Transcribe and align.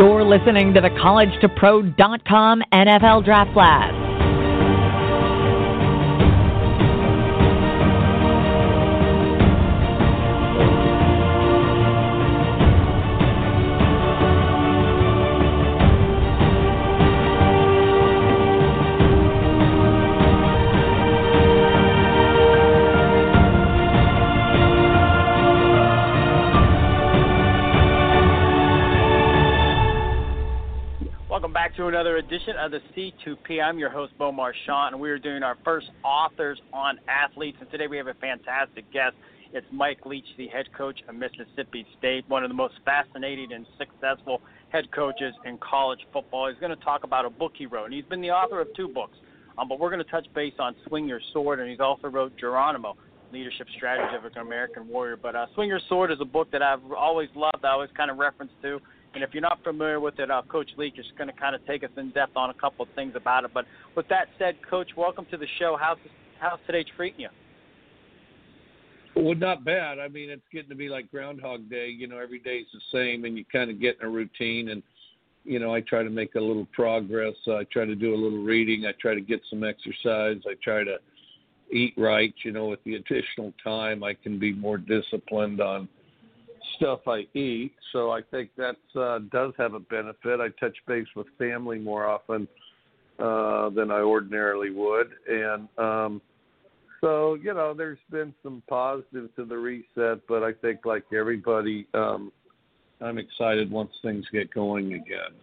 You're 0.00 0.24
listening 0.24 0.72
to 0.72 0.80
the 0.80 0.88
College2Pro.com 0.88 2.62
NFL 2.72 3.22
Draft 3.22 3.52
Blast. 3.52 3.99
Edition 32.30 32.54
of 32.58 32.70
the 32.70 32.78
C2P. 32.94 33.60
I'm 33.60 33.76
your 33.76 33.90
host, 33.90 34.12
Bo 34.16 34.30
Marchionte, 34.30 34.92
and 34.92 35.00
we 35.00 35.10
are 35.10 35.18
doing 35.18 35.42
our 35.42 35.58
first 35.64 35.88
Authors 36.04 36.60
on 36.72 37.00
Athletes. 37.08 37.58
And 37.60 37.68
today 37.72 37.88
we 37.88 37.96
have 37.96 38.06
a 38.06 38.14
fantastic 38.14 38.84
guest. 38.92 39.16
It's 39.52 39.66
Mike 39.72 40.06
Leach, 40.06 40.26
the 40.38 40.46
head 40.46 40.66
coach 40.72 41.00
of 41.08 41.16
Mississippi 41.16 41.84
State, 41.98 42.24
one 42.28 42.44
of 42.44 42.48
the 42.48 42.54
most 42.54 42.74
fascinating 42.84 43.52
and 43.52 43.66
successful 43.76 44.40
head 44.68 44.92
coaches 44.92 45.34
in 45.44 45.58
college 45.58 45.98
football. 46.12 46.48
He's 46.48 46.60
going 46.60 46.70
to 46.70 46.84
talk 46.84 47.02
about 47.02 47.24
a 47.24 47.30
book 47.30 47.54
he 47.56 47.66
wrote, 47.66 47.86
and 47.86 47.94
he's 47.94 48.04
been 48.04 48.20
the 48.20 48.30
author 48.30 48.60
of 48.60 48.68
two 48.76 48.86
books. 48.86 49.18
Um, 49.58 49.68
but 49.68 49.80
we're 49.80 49.90
going 49.90 50.04
to 50.04 50.08
touch 50.08 50.28
base 50.32 50.54
on 50.60 50.76
Swing 50.86 51.08
Your 51.08 51.20
Sword, 51.32 51.58
and 51.58 51.68
he's 51.68 51.80
also 51.80 52.06
wrote 52.06 52.38
Geronimo, 52.38 52.96
Leadership 53.32 53.66
Strategy 53.76 54.16
of 54.16 54.24
an 54.24 54.38
American 54.38 54.86
Warrior. 54.86 55.16
But 55.16 55.34
uh, 55.34 55.46
Swing 55.56 55.68
Your 55.68 55.80
Sword 55.88 56.12
is 56.12 56.18
a 56.20 56.24
book 56.24 56.52
that 56.52 56.62
I've 56.62 56.92
always 56.96 57.28
loved, 57.34 57.64
I 57.64 57.70
always 57.70 57.90
kind 57.96 58.08
of 58.08 58.18
reference 58.18 58.52
to 58.62 58.78
and 59.14 59.24
if 59.24 59.30
you're 59.32 59.42
not 59.42 59.62
familiar 59.64 59.98
with 59.98 60.18
it, 60.18 60.30
uh, 60.30 60.42
Coach 60.48 60.70
Leach 60.76 60.98
is 60.98 61.06
going 61.18 61.28
to 61.28 61.34
kind 61.34 61.54
of 61.54 61.66
take 61.66 61.82
us 61.82 61.90
in 61.96 62.10
depth 62.10 62.36
on 62.36 62.50
a 62.50 62.54
couple 62.54 62.84
of 62.84 62.88
things 62.94 63.14
about 63.16 63.44
it. 63.44 63.50
But 63.52 63.64
with 63.96 64.06
that 64.08 64.28
said, 64.38 64.56
Coach, 64.68 64.90
welcome 64.96 65.26
to 65.30 65.36
the 65.36 65.46
show. 65.58 65.76
How's 65.80 65.98
how's 66.38 66.60
today 66.66 66.84
treating 66.96 67.20
you? 67.20 67.28
Well, 69.16 69.34
not 69.34 69.64
bad. 69.64 69.98
I 69.98 70.08
mean, 70.08 70.30
it's 70.30 70.42
getting 70.52 70.70
to 70.70 70.76
be 70.76 70.88
like 70.88 71.10
Groundhog 71.10 71.68
Day. 71.68 71.88
You 71.88 72.06
know, 72.06 72.18
every 72.18 72.38
day's 72.38 72.66
the 72.72 72.80
same, 72.92 73.24
and 73.24 73.36
you 73.36 73.44
kind 73.50 73.70
of 73.70 73.80
get 73.80 73.96
in 74.00 74.06
a 74.06 74.10
routine. 74.10 74.68
And 74.68 74.82
you 75.44 75.58
know, 75.58 75.74
I 75.74 75.80
try 75.80 76.02
to 76.04 76.10
make 76.10 76.36
a 76.36 76.40
little 76.40 76.66
progress. 76.72 77.34
I 77.48 77.64
try 77.72 77.86
to 77.86 77.96
do 77.96 78.14
a 78.14 78.16
little 78.16 78.42
reading. 78.42 78.86
I 78.86 78.92
try 79.00 79.14
to 79.14 79.20
get 79.20 79.40
some 79.50 79.64
exercise. 79.64 80.40
I 80.46 80.54
try 80.62 80.84
to 80.84 80.98
eat 81.72 81.94
right. 81.96 82.34
You 82.44 82.52
know, 82.52 82.66
with 82.66 82.82
the 82.84 82.94
additional 82.94 83.52
time, 83.62 84.04
I 84.04 84.14
can 84.14 84.38
be 84.38 84.52
more 84.52 84.78
disciplined 84.78 85.60
on 85.60 85.88
stuff 86.80 87.00
I 87.06 87.26
eat, 87.36 87.74
so 87.92 88.10
I 88.10 88.22
think 88.30 88.50
that 88.56 88.76
uh, 88.98 89.18
does 89.30 89.52
have 89.58 89.74
a 89.74 89.80
benefit. 89.80 90.40
I 90.40 90.48
touch 90.58 90.76
base 90.86 91.06
with 91.14 91.26
family 91.38 91.78
more 91.78 92.06
often 92.06 92.48
uh, 93.18 93.68
than 93.70 93.90
I 93.90 94.00
ordinarily 94.00 94.70
would, 94.70 95.08
and 95.28 95.68
um, 95.76 96.22
so 97.00 97.34
you 97.34 97.52
know, 97.52 97.74
there's 97.74 97.98
been 98.10 98.34
some 98.42 98.62
positives 98.68 99.30
to 99.36 99.44
the 99.44 99.56
reset, 99.56 100.26
but 100.26 100.42
I 100.42 100.52
think 100.52 100.86
like 100.86 101.04
everybody, 101.14 101.86
um, 101.94 102.32
I'm 103.00 103.18
excited 103.18 103.70
once 103.70 103.90
things 104.02 104.24
get 104.32 104.52
going 104.52 104.94
again. 104.94 105.34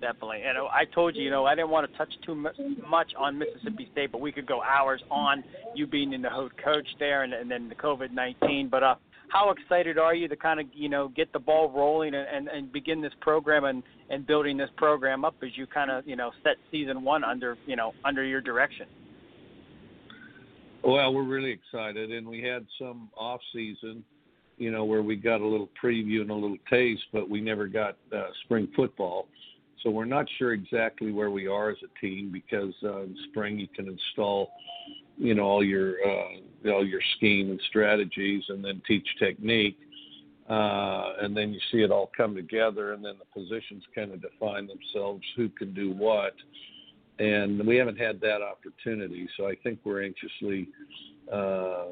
Definitely, 0.00 0.42
and 0.44 0.58
I 0.58 0.84
told 0.92 1.14
you, 1.14 1.22
you 1.22 1.30
know, 1.30 1.44
I 1.44 1.54
didn't 1.54 1.70
want 1.70 1.90
to 1.90 1.96
touch 1.96 2.12
too 2.24 2.34
much 2.34 3.12
on 3.16 3.38
Mississippi 3.38 3.88
State, 3.92 4.10
but 4.10 4.20
we 4.20 4.32
could 4.32 4.46
go 4.46 4.60
hours 4.62 5.00
on 5.10 5.44
you 5.76 5.86
being 5.86 6.12
in 6.12 6.22
the 6.22 6.30
head 6.30 6.50
coach 6.62 6.86
there, 6.98 7.22
and, 7.22 7.32
and 7.32 7.50
then 7.50 7.68
the 7.68 7.74
COVID 7.76 8.10
nineteen. 8.10 8.68
But 8.68 8.82
uh, 8.82 8.94
how 9.32 9.50
excited 9.50 9.96
are 9.98 10.14
you 10.14 10.28
to 10.28 10.36
kind 10.36 10.60
of 10.60 10.66
you 10.74 10.88
know 10.88 11.08
get 11.08 11.32
the 11.32 11.38
ball 11.38 11.70
rolling 11.70 12.14
and, 12.14 12.26
and, 12.28 12.48
and 12.48 12.72
begin 12.72 13.00
this 13.00 13.12
program 13.20 13.64
and, 13.64 13.82
and 14.10 14.26
building 14.26 14.56
this 14.56 14.68
program 14.76 15.24
up 15.24 15.34
as 15.42 15.50
you 15.56 15.66
kind 15.66 15.90
of 15.90 16.06
you 16.06 16.16
know 16.16 16.30
set 16.42 16.56
season 16.70 17.02
one 17.02 17.24
under 17.24 17.56
you 17.66 17.74
know 17.74 17.92
under 18.04 18.22
your 18.22 18.40
direction? 18.40 18.86
Well, 20.84 21.14
we're 21.14 21.22
really 21.22 21.50
excited, 21.52 22.10
and 22.10 22.26
we 22.26 22.42
had 22.42 22.66
some 22.76 23.08
off 23.16 23.40
season, 23.52 24.04
you 24.58 24.72
know, 24.72 24.84
where 24.84 25.02
we 25.02 25.14
got 25.14 25.40
a 25.40 25.46
little 25.46 25.70
preview 25.80 26.22
and 26.22 26.30
a 26.30 26.34
little 26.34 26.56
taste, 26.68 27.04
but 27.12 27.30
we 27.30 27.40
never 27.40 27.68
got 27.68 27.96
uh, 28.12 28.24
spring 28.44 28.66
football. 28.74 29.28
So 29.84 29.90
we're 29.90 30.06
not 30.06 30.26
sure 30.38 30.52
exactly 30.52 31.12
where 31.12 31.30
we 31.30 31.46
are 31.46 31.70
as 31.70 31.76
a 31.84 32.00
team 32.00 32.32
because 32.32 32.74
uh, 32.82 33.02
in 33.02 33.16
spring 33.30 33.60
you 33.60 33.68
can 33.68 33.86
install 33.88 34.50
you 35.22 35.34
know 35.34 35.44
all 35.44 35.64
your 35.64 35.94
uh, 36.04 36.70
all 36.70 36.86
your 36.86 37.00
scheme 37.16 37.50
and 37.50 37.60
strategies, 37.68 38.42
and 38.48 38.64
then 38.64 38.82
teach 38.86 39.06
technique, 39.18 39.78
uh, 40.50 41.14
and 41.20 41.36
then 41.36 41.52
you 41.52 41.60
see 41.70 41.78
it 41.78 41.92
all 41.92 42.10
come 42.16 42.34
together, 42.34 42.92
and 42.92 43.04
then 43.04 43.14
the 43.18 43.40
positions 43.40 43.84
kind 43.94 44.12
of 44.12 44.20
define 44.20 44.66
themselves, 44.66 45.22
who 45.36 45.48
can 45.48 45.72
do 45.72 45.92
what, 45.92 46.34
and 47.18 47.64
we 47.66 47.76
haven't 47.76 47.98
had 47.98 48.20
that 48.20 48.40
opportunity. 48.42 49.28
So 49.36 49.46
I 49.46 49.54
think 49.62 49.78
we're 49.84 50.02
anxiously 50.02 50.68
uh, 51.32 51.84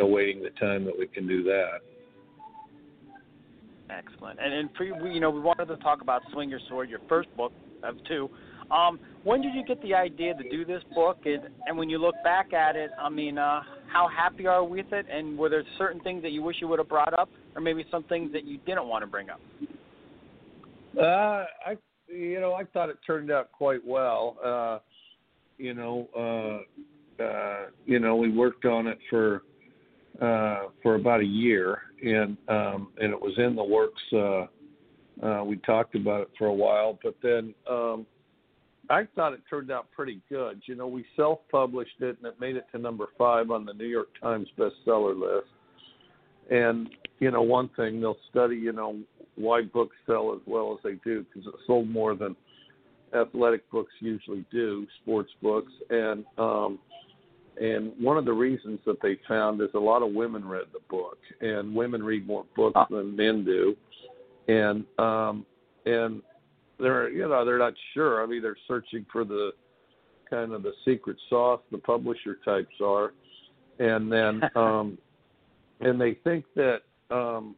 awaiting 0.00 0.42
the 0.42 0.50
time 0.58 0.84
that 0.86 0.98
we 0.98 1.06
can 1.06 1.28
do 1.28 1.42
that. 1.44 1.80
Excellent. 3.90 4.38
And, 4.40 4.54
and 4.54 4.70
for 4.76 4.84
you 4.84 5.20
know, 5.20 5.30
we 5.30 5.40
wanted 5.40 5.66
to 5.66 5.76
talk 5.76 6.00
about 6.00 6.22
Swing 6.32 6.48
Your 6.48 6.60
Sword, 6.68 6.88
your 6.88 7.00
first 7.08 7.34
book 7.36 7.52
of 7.82 7.96
two. 8.08 8.30
Um, 8.72 8.98
when 9.24 9.42
did 9.42 9.54
you 9.54 9.64
get 9.64 9.80
the 9.82 9.94
idea 9.94 10.34
to 10.34 10.48
do 10.48 10.64
this 10.64 10.82
book? 10.94 11.18
And, 11.24 11.42
and 11.66 11.76
when 11.76 11.90
you 11.90 11.98
look 11.98 12.14
back 12.24 12.52
at 12.52 12.74
it, 12.74 12.90
I 13.00 13.08
mean, 13.08 13.38
uh, 13.38 13.60
how 13.92 14.08
happy 14.08 14.46
are 14.46 14.62
you 14.62 14.68
with 14.68 14.92
it? 14.92 15.06
And 15.10 15.36
were 15.38 15.48
there 15.48 15.62
certain 15.78 16.00
things 16.00 16.22
that 16.22 16.32
you 16.32 16.42
wish 16.42 16.56
you 16.60 16.68
would 16.68 16.78
have 16.78 16.88
brought 16.88 17.12
up, 17.12 17.28
or 17.54 17.60
maybe 17.60 17.84
some 17.90 18.04
things 18.04 18.32
that 18.32 18.44
you 18.44 18.58
didn't 18.66 18.86
want 18.86 19.02
to 19.02 19.06
bring 19.06 19.28
up? 19.30 19.40
Uh, 20.98 21.44
I, 21.66 21.76
you 22.08 22.40
know, 22.40 22.54
I 22.54 22.64
thought 22.64 22.88
it 22.88 22.96
turned 23.06 23.30
out 23.30 23.52
quite 23.52 23.84
well. 23.86 24.36
Uh, 24.44 24.78
you 25.58 25.74
know, 25.74 26.08
uh, 26.16 27.22
uh, 27.22 27.66
you 27.86 27.98
know, 27.98 28.16
we 28.16 28.30
worked 28.30 28.64
on 28.64 28.86
it 28.86 28.98
for 29.08 29.42
uh, 30.20 30.68
for 30.82 30.96
about 30.96 31.20
a 31.20 31.26
year, 31.26 31.78
and 32.02 32.36
um, 32.48 32.88
and 33.00 33.12
it 33.12 33.20
was 33.20 33.34
in 33.38 33.54
the 33.54 33.64
works. 33.64 34.02
Uh, 34.12 34.46
uh, 35.24 35.44
we 35.44 35.56
talked 35.58 35.94
about 35.94 36.22
it 36.22 36.30
for 36.38 36.46
a 36.46 36.52
while, 36.52 36.98
but 37.02 37.14
then 37.22 37.54
um, 37.70 38.06
I 38.90 39.06
thought 39.14 39.32
it 39.32 39.40
turned 39.48 39.70
out 39.70 39.90
pretty 39.92 40.20
good. 40.28 40.60
You 40.66 40.74
know, 40.74 40.86
we 40.86 41.04
self-published 41.16 42.00
it, 42.00 42.16
and 42.18 42.26
it 42.26 42.40
made 42.40 42.56
it 42.56 42.66
to 42.72 42.78
number 42.78 43.06
five 43.16 43.50
on 43.50 43.64
the 43.64 43.72
New 43.72 43.86
York 43.86 44.08
Times 44.20 44.48
bestseller 44.58 45.18
list. 45.18 45.48
And 46.50 46.88
you 47.20 47.30
know, 47.30 47.42
one 47.42 47.70
thing 47.76 48.00
they'll 48.00 48.16
study, 48.30 48.56
you 48.56 48.72
know, 48.72 48.98
why 49.36 49.62
books 49.62 49.96
sell 50.06 50.34
as 50.34 50.40
well 50.46 50.72
as 50.72 50.82
they 50.82 50.98
do 51.08 51.24
because 51.24 51.46
it 51.46 51.54
sold 51.66 51.88
more 51.88 52.14
than 52.16 52.34
athletic 53.14 53.70
books 53.70 53.92
usually 54.00 54.44
do, 54.50 54.86
sports 55.02 55.30
books, 55.40 55.72
and 55.90 56.24
um, 56.38 56.78
and 57.60 57.92
one 58.00 58.16
of 58.16 58.24
the 58.24 58.32
reasons 58.32 58.80
that 58.86 59.00
they 59.02 59.18
found 59.28 59.60
is 59.60 59.68
a 59.74 59.78
lot 59.78 60.02
of 60.02 60.12
women 60.12 60.46
read 60.46 60.66
the 60.72 60.80
book, 60.88 61.18
and 61.40 61.74
women 61.74 62.02
read 62.02 62.26
more 62.26 62.44
books 62.56 62.74
ah. 62.76 62.86
than 62.90 63.14
men 63.14 63.44
do, 63.44 63.76
and 64.48 64.84
um, 64.98 65.46
and 65.86 66.22
they're 66.78 67.10
you 67.10 67.28
know 67.28 67.44
they're 67.44 67.58
not 67.58 67.74
sure. 67.94 68.22
I 68.22 68.26
mean, 68.26 68.42
they're 68.42 68.56
searching 68.68 69.06
for 69.10 69.24
the 69.24 69.50
kind 70.28 70.52
of 70.52 70.62
the 70.62 70.72
secret 70.84 71.16
sauce 71.28 71.60
the 71.70 71.78
publisher 71.78 72.38
types 72.44 72.74
are, 72.84 73.12
and 73.78 74.10
then 74.10 74.42
um, 74.56 74.98
and 75.80 76.00
they 76.00 76.14
think 76.24 76.44
that 76.56 76.80
um, 77.10 77.54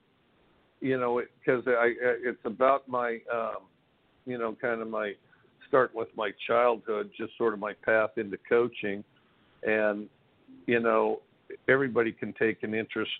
you 0.80 0.98
know 0.98 1.22
because 1.38 1.62
it, 1.66 1.76
I 1.78 1.92
it's 2.28 2.44
about 2.44 2.88
my 2.88 3.18
um, 3.32 3.64
you 4.26 4.38
know 4.38 4.56
kind 4.60 4.80
of 4.80 4.88
my 4.88 5.12
start 5.68 5.94
with 5.94 6.08
my 6.16 6.30
childhood, 6.46 7.10
just 7.16 7.36
sort 7.38 7.54
of 7.54 7.60
my 7.60 7.72
path 7.84 8.10
into 8.16 8.38
coaching, 8.48 9.02
and 9.62 10.08
you 10.66 10.80
know 10.80 11.20
everybody 11.68 12.12
can 12.12 12.32
take 12.38 12.62
an 12.62 12.74
interest 12.74 13.10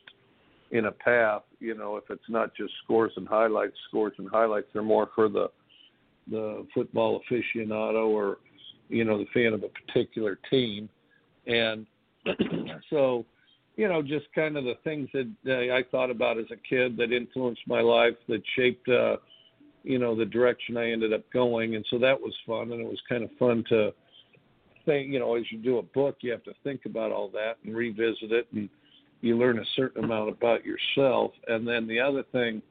in 0.70 0.86
a 0.86 0.92
path, 0.92 1.42
you 1.60 1.74
know, 1.74 1.96
if 1.96 2.04
it's 2.10 2.28
not 2.28 2.54
just 2.56 2.72
scores 2.82 3.12
and 3.16 3.28
highlights, 3.28 3.74
scores 3.88 4.12
and 4.18 4.28
highlights, 4.28 4.66
they're 4.72 4.82
more 4.82 5.08
for 5.14 5.28
the 5.28 5.48
the 6.30 6.66
football 6.74 7.20
aficionado 7.30 8.08
or 8.08 8.38
you 8.88 9.04
know 9.04 9.18
the 9.18 9.26
fan 9.32 9.52
of 9.52 9.62
a 9.62 9.68
particular 9.68 10.38
team, 10.50 10.88
and 11.46 11.86
so 12.90 13.24
you 13.76 13.88
know, 13.88 14.02
just 14.02 14.26
kind 14.34 14.56
of 14.56 14.64
the 14.64 14.76
things 14.84 15.08
that 15.12 15.30
uh, 15.46 15.74
I 15.74 15.82
thought 15.90 16.10
about 16.10 16.38
as 16.38 16.46
a 16.52 16.56
kid 16.56 16.96
that 16.96 17.12
influenced 17.12 17.62
my 17.66 17.80
life, 17.80 18.14
that 18.28 18.42
shaped, 18.54 18.88
uh, 18.88 19.16
you 19.82 19.98
know, 19.98 20.14
the 20.14 20.24
direction 20.24 20.76
I 20.76 20.92
ended 20.92 21.12
up 21.12 21.24
going. 21.32 21.74
And 21.74 21.84
so 21.90 21.98
that 21.98 22.20
was 22.20 22.34
fun. 22.46 22.72
And 22.72 22.80
it 22.80 22.86
was 22.86 23.00
kind 23.08 23.24
of 23.24 23.30
fun 23.38 23.64
to 23.70 23.92
think, 24.84 25.10
you 25.10 25.18
know, 25.18 25.34
as 25.34 25.44
you 25.50 25.58
do 25.58 25.78
a 25.78 25.82
book, 25.82 26.18
you 26.20 26.30
have 26.30 26.44
to 26.44 26.54
think 26.62 26.82
about 26.86 27.10
all 27.10 27.28
that 27.30 27.56
and 27.64 27.74
revisit 27.74 28.30
it. 28.30 28.46
And 28.52 28.68
you 29.22 29.36
learn 29.36 29.58
a 29.58 29.64
certain 29.74 30.04
amount 30.04 30.28
about 30.28 30.60
yourself. 30.64 31.32
And 31.48 31.66
then 31.66 31.88
the 31.88 31.98
other 31.98 32.22
thing, 32.30 32.62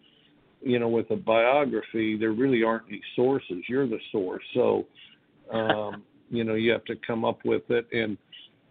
you 0.63 0.79
know, 0.79 0.87
with 0.87 1.11
a 1.11 1.15
biography, 1.15 2.17
there 2.17 2.31
really 2.31 2.63
aren't 2.63 2.87
any 2.87 3.01
sources. 3.15 3.63
You're 3.67 3.87
the 3.87 3.99
source. 4.11 4.43
So, 4.53 4.85
um, 5.51 6.03
you 6.29 6.43
know, 6.43 6.55
you 6.55 6.71
have 6.71 6.85
to 6.85 6.95
come 7.05 7.25
up 7.25 7.39
with 7.45 7.63
it. 7.69 7.87
And, 7.91 8.17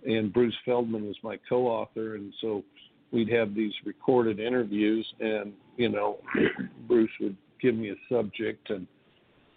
and 0.04 0.32
Bruce 0.32 0.56
Feldman 0.64 1.06
was 1.06 1.16
my 1.22 1.38
co-author, 1.48 2.16
and 2.16 2.32
so 2.40 2.64
we'd 3.12 3.28
have 3.28 3.54
these 3.54 3.72
recorded 3.84 4.40
interviews, 4.40 5.06
and 5.20 5.52
you 5.76 5.88
know, 5.88 6.18
Bruce 6.88 7.10
would 7.20 7.36
give 7.60 7.76
me 7.76 7.90
a 7.90 7.94
subject, 8.12 8.70
and 8.70 8.86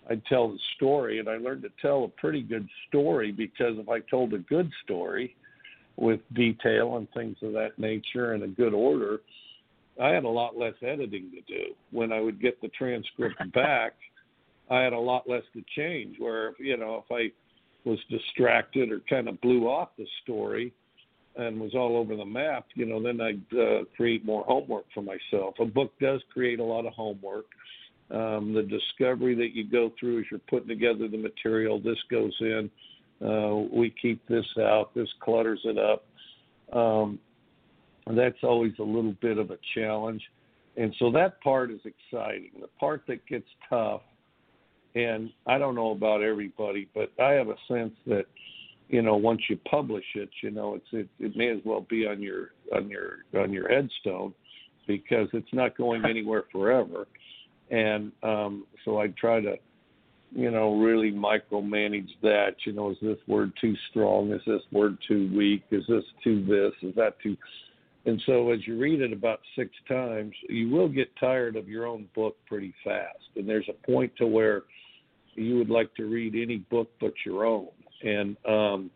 I'd 0.09 0.23
tell 0.25 0.49
the 0.49 0.59
story, 0.75 1.19
and 1.19 1.27
I 1.27 1.37
learned 1.37 1.63
to 1.63 1.69
tell 1.81 2.03
a 2.03 2.07
pretty 2.09 2.43
good 2.43 2.67
story 2.87 3.31
because 3.31 3.77
if 3.77 3.89
I 3.89 4.01
told 4.01 4.33
a 4.33 4.39
good 4.39 4.69
story 4.83 5.35
with 5.95 6.19
detail 6.33 6.97
and 6.97 7.07
things 7.13 7.37
of 7.41 7.53
that 7.53 7.79
nature 7.79 8.33
and 8.33 8.43
a 8.43 8.47
good 8.47 8.73
order, 8.73 9.21
I 10.01 10.09
had 10.09 10.23
a 10.23 10.29
lot 10.29 10.57
less 10.57 10.73
editing 10.81 11.31
to 11.31 11.41
do. 11.41 11.73
When 11.91 12.11
I 12.11 12.19
would 12.19 12.41
get 12.41 12.61
the 12.61 12.67
transcript 12.69 13.39
back, 13.53 13.93
I 14.69 14.81
had 14.81 14.93
a 14.93 14.99
lot 14.99 15.29
less 15.29 15.43
to 15.53 15.63
change. 15.75 16.17
Where 16.19 16.53
you 16.59 16.77
know, 16.77 17.03
if 17.05 17.11
I 17.11 17.31
was 17.87 17.99
distracted 18.09 18.91
or 18.91 19.01
kind 19.09 19.27
of 19.27 19.39
blew 19.41 19.67
off 19.67 19.89
the 19.97 20.07
story 20.23 20.73
and 21.37 21.59
was 21.59 21.75
all 21.75 21.97
over 21.97 22.15
the 22.15 22.25
map, 22.25 22.65
you 22.75 22.85
know, 22.85 23.01
then 23.01 23.21
I'd 23.21 23.57
uh, 23.57 23.85
create 23.95 24.25
more 24.25 24.43
homework 24.45 24.85
for 24.93 25.03
myself. 25.03 25.55
A 25.59 25.65
book 25.65 25.91
does 25.99 26.21
create 26.33 26.59
a 26.59 26.63
lot 26.63 26.85
of 26.85 26.93
homework. 26.93 27.45
Um, 28.11 28.53
the 28.53 28.61
discovery 28.61 29.35
that 29.35 29.55
you 29.55 29.67
go 29.69 29.91
through 29.99 30.19
as 30.19 30.25
you're 30.29 30.39
putting 30.47 30.67
together 30.67 31.07
the 31.07 31.17
material, 31.17 31.79
this 31.79 31.97
goes 32.09 32.33
in, 32.39 32.69
uh, 33.25 33.55
we 33.71 33.93
keep 34.01 34.25
this 34.27 34.45
out, 34.59 34.93
this 34.93 35.09
clutters 35.21 35.59
it 35.63 35.77
up. 35.77 36.05
Um, 36.77 37.19
that's 38.13 38.43
always 38.43 38.73
a 38.79 38.83
little 38.83 39.15
bit 39.21 39.37
of 39.37 39.51
a 39.51 39.57
challenge. 39.73 40.21
And 40.77 40.93
so 40.99 41.11
that 41.11 41.41
part 41.41 41.71
is 41.71 41.79
exciting. 41.85 42.51
The 42.59 42.67
part 42.79 43.03
that 43.07 43.25
gets 43.25 43.47
tough 43.69 44.01
and 44.95 45.29
I 45.45 45.57
don't 45.57 45.75
know 45.75 45.91
about 45.91 46.23
everybody, 46.23 46.87
but 46.95 47.11
I 47.21 47.31
have 47.31 47.49
a 47.49 47.55
sense 47.67 47.93
that 48.07 48.25
you 48.87 49.01
know 49.01 49.15
once 49.17 49.41
you 49.49 49.57
publish 49.69 50.05
it, 50.15 50.29
you 50.41 50.51
know 50.51 50.75
it's 50.75 50.87
it, 50.91 51.09
it 51.19 51.35
may 51.35 51.49
as 51.49 51.59
well 51.65 51.85
be 51.89 52.07
on 52.07 52.21
your 52.21 52.51
on 52.73 52.89
your 52.89 53.17
on 53.37 53.51
your 53.51 53.67
headstone 53.69 54.33
because 54.87 55.27
it's 55.33 55.53
not 55.53 55.77
going 55.77 56.05
anywhere 56.05 56.45
forever. 56.51 57.07
And 57.71 58.11
um, 58.23 58.65
so 58.85 58.99
I 58.99 59.07
try 59.19 59.41
to 59.41 59.55
you 60.31 60.49
know 60.49 60.79
really 60.79 61.11
micromanage 61.11 62.11
that. 62.21 62.55
You 62.65 62.71
know, 62.71 62.91
is 62.91 62.97
this 63.01 63.17
word 63.27 63.51
too 63.59 63.75
strong? 63.89 64.31
Is 64.31 64.41
this 64.47 64.61
word 64.71 64.97
too 65.07 65.29
weak? 65.35 65.63
Is 65.71 65.83
this 65.89 66.03
too 66.23 66.45
this? 66.45 66.89
Is 66.89 66.95
that 66.95 67.19
too 67.21 67.35
and 68.05 68.21
so 68.25 68.51
as 68.51 68.65
you 68.67 68.77
read 68.79 69.01
it 69.01 69.11
about 69.11 69.39
six 69.55 69.71
times, 69.87 70.33
you 70.47 70.69
will 70.69 70.87
get 70.87 71.09
tired 71.19 71.55
of 71.55 71.67
your 71.67 71.87
own 71.87 72.07
book 72.13 72.37
pretty 72.45 72.73
fast. 72.83 73.17
And 73.35 73.49
there's 73.49 73.67
a 73.69 73.91
point 73.91 74.11
to 74.17 74.27
where 74.27 74.63
you 75.33 75.57
would 75.57 75.69
like 75.69 75.93
to 75.95 76.05
read 76.05 76.35
any 76.35 76.57
book 76.57 76.89
but 77.01 77.13
your 77.25 77.45
own. 77.45 77.67
And 78.03 78.37
um, 78.45 78.91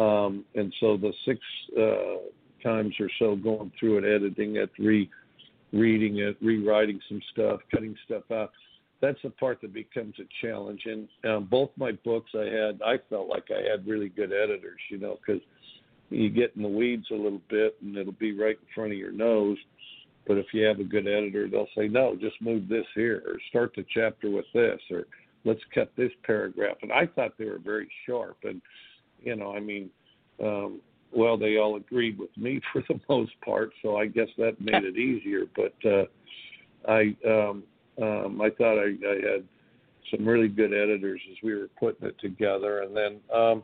um, 0.00 0.44
and 0.54 0.74
so 0.80 0.98
the 0.98 1.12
six 1.24 1.40
uh, 1.78 2.28
times 2.62 2.94
or 3.00 3.08
so 3.18 3.36
going 3.36 3.72
through 3.80 3.98
it, 3.98 4.04
editing 4.04 4.56
it, 4.56 4.70
re 4.78 5.08
reading 5.72 6.18
it, 6.18 6.36
rewriting 6.42 7.00
some 7.08 7.20
stuff, 7.32 7.60
cutting 7.70 7.96
stuff 8.04 8.24
out. 8.30 8.52
That's 9.00 9.18
the 9.22 9.30
part 9.30 9.60
that 9.62 9.72
becomes 9.72 10.14
a 10.18 10.46
challenge. 10.46 10.82
And 10.84 11.08
um, 11.30 11.48
both 11.50 11.70
my 11.76 11.92
books, 12.04 12.30
I 12.34 12.44
had, 12.44 12.80
I 12.84 12.96
felt 13.10 13.28
like 13.28 13.44
I 13.50 13.70
had 13.70 13.86
really 13.86 14.08
good 14.08 14.32
editors, 14.32 14.80
you 14.90 14.98
know, 14.98 15.18
because 15.26 15.42
you 16.10 16.30
get 16.30 16.52
in 16.56 16.62
the 16.62 16.68
weeds 16.68 17.06
a 17.10 17.14
little 17.14 17.42
bit 17.48 17.76
and 17.82 17.96
it'll 17.96 18.12
be 18.12 18.38
right 18.38 18.58
in 18.60 18.74
front 18.74 18.92
of 18.92 18.98
your 18.98 19.12
nose. 19.12 19.58
But 20.26 20.38
if 20.38 20.46
you 20.52 20.64
have 20.64 20.80
a 20.80 20.84
good 20.84 21.06
editor, 21.06 21.48
they'll 21.48 21.68
say, 21.76 21.88
no, 21.88 22.16
just 22.16 22.40
move 22.40 22.68
this 22.68 22.86
here 22.94 23.22
or 23.26 23.36
start 23.48 23.72
the 23.76 23.84
chapter 23.94 24.30
with 24.30 24.46
this 24.52 24.80
or 24.90 25.04
let's 25.44 25.60
cut 25.72 25.92
this 25.96 26.10
paragraph. 26.24 26.76
And 26.82 26.92
I 26.92 27.06
thought 27.06 27.32
they 27.38 27.44
were 27.44 27.58
very 27.58 27.88
sharp. 28.06 28.38
And, 28.42 28.60
you 29.20 29.36
know, 29.36 29.54
I 29.54 29.60
mean, 29.60 29.90
um, 30.42 30.80
well, 31.12 31.38
they 31.38 31.56
all 31.56 31.76
agreed 31.76 32.18
with 32.18 32.36
me 32.36 32.60
for 32.72 32.82
the 32.88 33.00
most 33.08 33.32
part, 33.44 33.70
so 33.82 33.96
I 33.96 34.06
guess 34.06 34.28
that 34.38 34.60
made 34.60 34.84
it 34.84 34.96
easier. 34.96 35.44
But 35.54 35.74
uh, 35.88 36.04
I, 36.88 37.16
um, 37.26 37.62
um, 38.02 38.40
I 38.42 38.50
thought 38.50 38.78
I, 38.78 38.94
I 39.06 39.32
had 39.32 39.44
some 40.10 40.26
really 40.26 40.48
good 40.48 40.72
editors 40.72 41.20
as 41.30 41.36
we 41.42 41.54
were 41.54 41.68
putting 41.78 42.08
it 42.08 42.18
together. 42.20 42.82
And 42.82 42.96
then 42.96 43.20
um, 43.34 43.62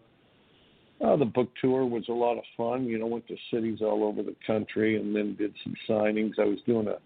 uh, 1.04 1.16
the 1.16 1.24
book 1.24 1.48
tour 1.60 1.84
was 1.84 2.04
a 2.08 2.12
lot 2.12 2.38
of 2.38 2.44
fun. 2.56 2.86
You 2.86 2.98
know, 2.98 3.06
went 3.06 3.26
to 3.28 3.36
cities 3.52 3.80
all 3.82 4.04
over 4.04 4.22
the 4.22 4.36
country 4.46 4.96
and 4.96 5.14
then 5.14 5.34
did 5.34 5.52
some 5.64 5.74
signings. 5.88 6.38
I 6.38 6.44
was 6.44 6.58
doing 6.66 6.88
a 6.88 6.98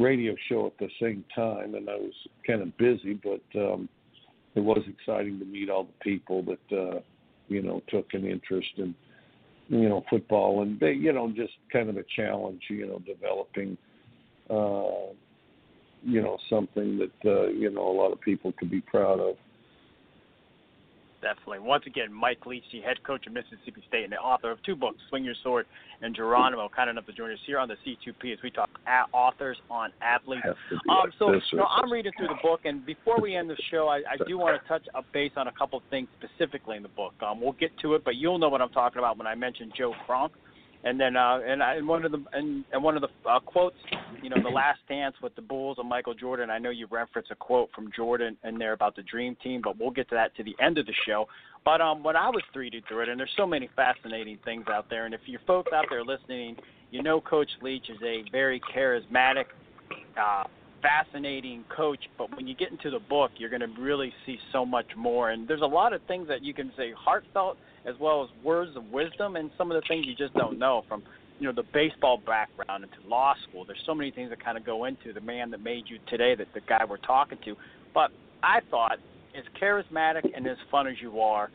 radio 0.00 0.34
show 0.48 0.66
at 0.66 0.78
the 0.78 0.88
same 1.00 1.24
time, 1.34 1.74
and 1.74 1.88
I 1.88 1.96
was 1.96 2.12
kind 2.46 2.62
of 2.62 2.76
busy, 2.78 3.14
but 3.14 3.60
um, 3.60 3.88
it 4.54 4.60
was 4.60 4.82
exciting 4.88 5.38
to 5.40 5.44
meet 5.44 5.70
all 5.70 5.84
the 5.84 6.04
people 6.04 6.44
that 6.44 6.76
uh, 6.76 7.00
you 7.48 7.62
know 7.62 7.82
took 7.88 8.14
an 8.14 8.24
interest 8.24 8.70
in 8.76 8.94
you 9.68 9.88
know 9.88 10.04
football, 10.08 10.62
and 10.62 10.78
they 10.78 10.92
you 10.92 11.12
know 11.12 11.32
just 11.34 11.54
kind 11.72 11.88
of 11.88 11.96
a 11.96 12.04
challenge, 12.14 12.62
you 12.68 12.86
know, 12.86 13.00
developing 13.00 13.76
uh, 14.50 15.12
you 16.04 16.22
know 16.22 16.38
something 16.48 16.98
that 16.98 17.28
uh, 17.28 17.48
you 17.48 17.70
know 17.70 17.88
a 17.88 17.96
lot 17.96 18.12
of 18.12 18.20
people 18.20 18.52
could 18.58 18.70
be 18.70 18.80
proud 18.80 19.18
of 19.18 19.36
definitely. 21.24 21.58
Once 21.58 21.84
again, 21.86 22.12
Mike 22.12 22.44
Leach, 22.44 22.62
the 22.70 22.82
head 22.82 23.02
coach 23.02 23.26
of 23.26 23.32
Mississippi 23.32 23.82
State 23.88 24.04
and 24.04 24.12
the 24.12 24.18
author 24.18 24.50
of 24.50 24.62
two 24.62 24.76
books, 24.76 24.98
Swing 25.08 25.24
Your 25.24 25.34
Sword 25.42 25.64
and 26.02 26.14
Geronimo, 26.14 26.68
kind 26.68 26.90
enough 26.90 27.06
to 27.06 27.12
join 27.12 27.32
us 27.32 27.38
here 27.46 27.58
on 27.58 27.66
the 27.66 27.76
C2P 27.84 28.34
as 28.34 28.38
we 28.42 28.50
talk 28.50 28.68
at 28.86 29.06
authors 29.12 29.56
on 29.70 29.90
athletes. 30.02 30.44
Um, 30.90 31.10
so 31.18 31.32
you 31.32 31.40
know, 31.54 31.64
I'm 31.64 31.90
reading 31.90 32.12
through 32.18 32.28
the 32.28 32.38
book, 32.42 32.60
and 32.64 32.84
before 32.84 33.18
we 33.20 33.34
end 33.34 33.48
the 33.48 33.56
show, 33.70 33.88
I, 33.88 33.96
I 33.98 34.28
do 34.28 34.36
want 34.36 34.60
to 34.60 34.68
touch 34.68 34.86
a 34.94 35.02
base 35.12 35.32
on 35.36 35.48
a 35.48 35.52
couple 35.52 35.78
of 35.78 35.84
things 35.88 36.08
specifically 36.18 36.76
in 36.76 36.82
the 36.82 36.90
book. 36.90 37.14
Um, 37.26 37.40
we'll 37.40 37.52
get 37.52 37.70
to 37.80 37.94
it, 37.94 38.04
but 38.04 38.16
you'll 38.16 38.38
know 38.38 38.50
what 38.50 38.60
I'm 38.60 38.68
talking 38.68 38.98
about 38.98 39.16
when 39.16 39.26
I 39.26 39.34
mention 39.34 39.72
Joe 39.76 39.94
Kronk. 40.06 40.32
And 40.86 41.00
then, 41.00 41.16
uh, 41.16 41.40
and, 41.46 41.62
I, 41.62 41.76
and 41.76 41.88
one 41.88 42.04
of 42.04 42.12
the 42.12 42.22
and, 42.34 42.62
and 42.72 42.84
one 42.84 42.94
of 42.94 43.00
the 43.00 43.08
uh, 43.28 43.40
quotes, 43.40 43.76
you 44.22 44.28
know, 44.28 44.36
the 44.42 44.50
Last 44.50 44.80
Dance 44.86 45.16
with 45.22 45.34
the 45.34 45.40
Bulls 45.40 45.78
and 45.78 45.88
Michael 45.88 46.12
Jordan. 46.12 46.50
I 46.50 46.58
know 46.58 46.68
you 46.68 46.86
reference 46.90 47.28
a 47.30 47.34
quote 47.34 47.70
from 47.74 47.90
Jordan 47.96 48.36
in 48.44 48.58
there 48.58 48.74
about 48.74 48.94
the 48.94 49.02
Dream 49.02 49.34
Team, 49.42 49.62
but 49.64 49.78
we'll 49.78 49.90
get 49.90 50.10
to 50.10 50.14
that 50.14 50.36
to 50.36 50.44
the 50.44 50.54
end 50.60 50.76
of 50.76 50.84
the 50.84 50.92
show. 51.06 51.26
But 51.64 51.80
um, 51.80 52.02
when 52.02 52.16
I 52.16 52.28
was 52.28 52.42
reading 52.54 52.82
through 52.86 53.04
it, 53.04 53.08
and 53.08 53.18
there's 53.18 53.32
so 53.34 53.46
many 53.46 53.70
fascinating 53.74 54.38
things 54.44 54.66
out 54.68 54.90
there, 54.90 55.06
and 55.06 55.14
if 55.14 55.22
you 55.24 55.38
folks 55.46 55.72
out 55.72 55.86
there 55.88 56.04
listening, 56.04 56.56
you 56.90 57.02
know 57.02 57.18
Coach 57.18 57.50
Leach 57.62 57.88
is 57.88 57.98
a 58.04 58.22
very 58.30 58.60
charismatic, 58.76 59.46
uh, 60.20 60.44
fascinating 60.84 61.64
coach. 61.74 62.00
But 62.18 62.36
when 62.36 62.46
you 62.46 62.54
get 62.54 62.70
into 62.70 62.90
the 62.90 62.98
book, 62.98 63.30
you're 63.38 63.50
going 63.50 63.60
to 63.60 63.80
really 63.80 64.12
see 64.26 64.38
so 64.52 64.66
much 64.66 64.86
more. 64.96 65.30
And 65.30 65.48
there's 65.48 65.62
a 65.62 65.66
lot 65.66 65.94
of 65.94 66.02
things 66.06 66.28
that 66.28 66.42
you 66.42 66.52
can 66.52 66.70
say 66.76 66.92
heartfelt 66.92 67.56
as 67.86 67.94
well 67.98 68.22
as 68.22 68.44
words 68.44 68.76
of 68.76 68.84
wisdom 68.92 69.36
and 69.36 69.50
some 69.56 69.70
of 69.70 69.80
the 69.80 69.86
things 69.88 70.06
you 70.06 70.14
just 70.14 70.34
don't 70.34 70.58
know 70.58 70.84
from 70.88 71.02
you 71.40 71.46
know 71.46 71.52
the 71.52 71.68
baseball 71.72 72.20
background 72.24 72.84
into 72.84 73.08
law 73.08 73.34
school. 73.48 73.64
There's 73.64 73.82
so 73.86 73.94
many 73.94 74.10
things 74.10 74.30
that 74.30 74.44
kind 74.44 74.56
of 74.56 74.64
go 74.64 74.84
into 74.84 75.12
the 75.12 75.20
man 75.20 75.50
that 75.50 75.60
made 75.60 75.84
you 75.88 75.98
today, 76.08 76.34
that 76.36 76.48
the 76.54 76.60
guy 76.60 76.84
we're 76.88 76.96
talking 76.98 77.38
to. 77.44 77.56
But 77.92 78.10
I 78.42 78.60
thought, 78.70 78.98
as 79.36 79.44
charismatic 79.60 80.30
and 80.34 80.46
as 80.46 80.56
fun 80.70 80.86
as 80.86 80.94
you 81.00 81.20
are, 81.20 81.50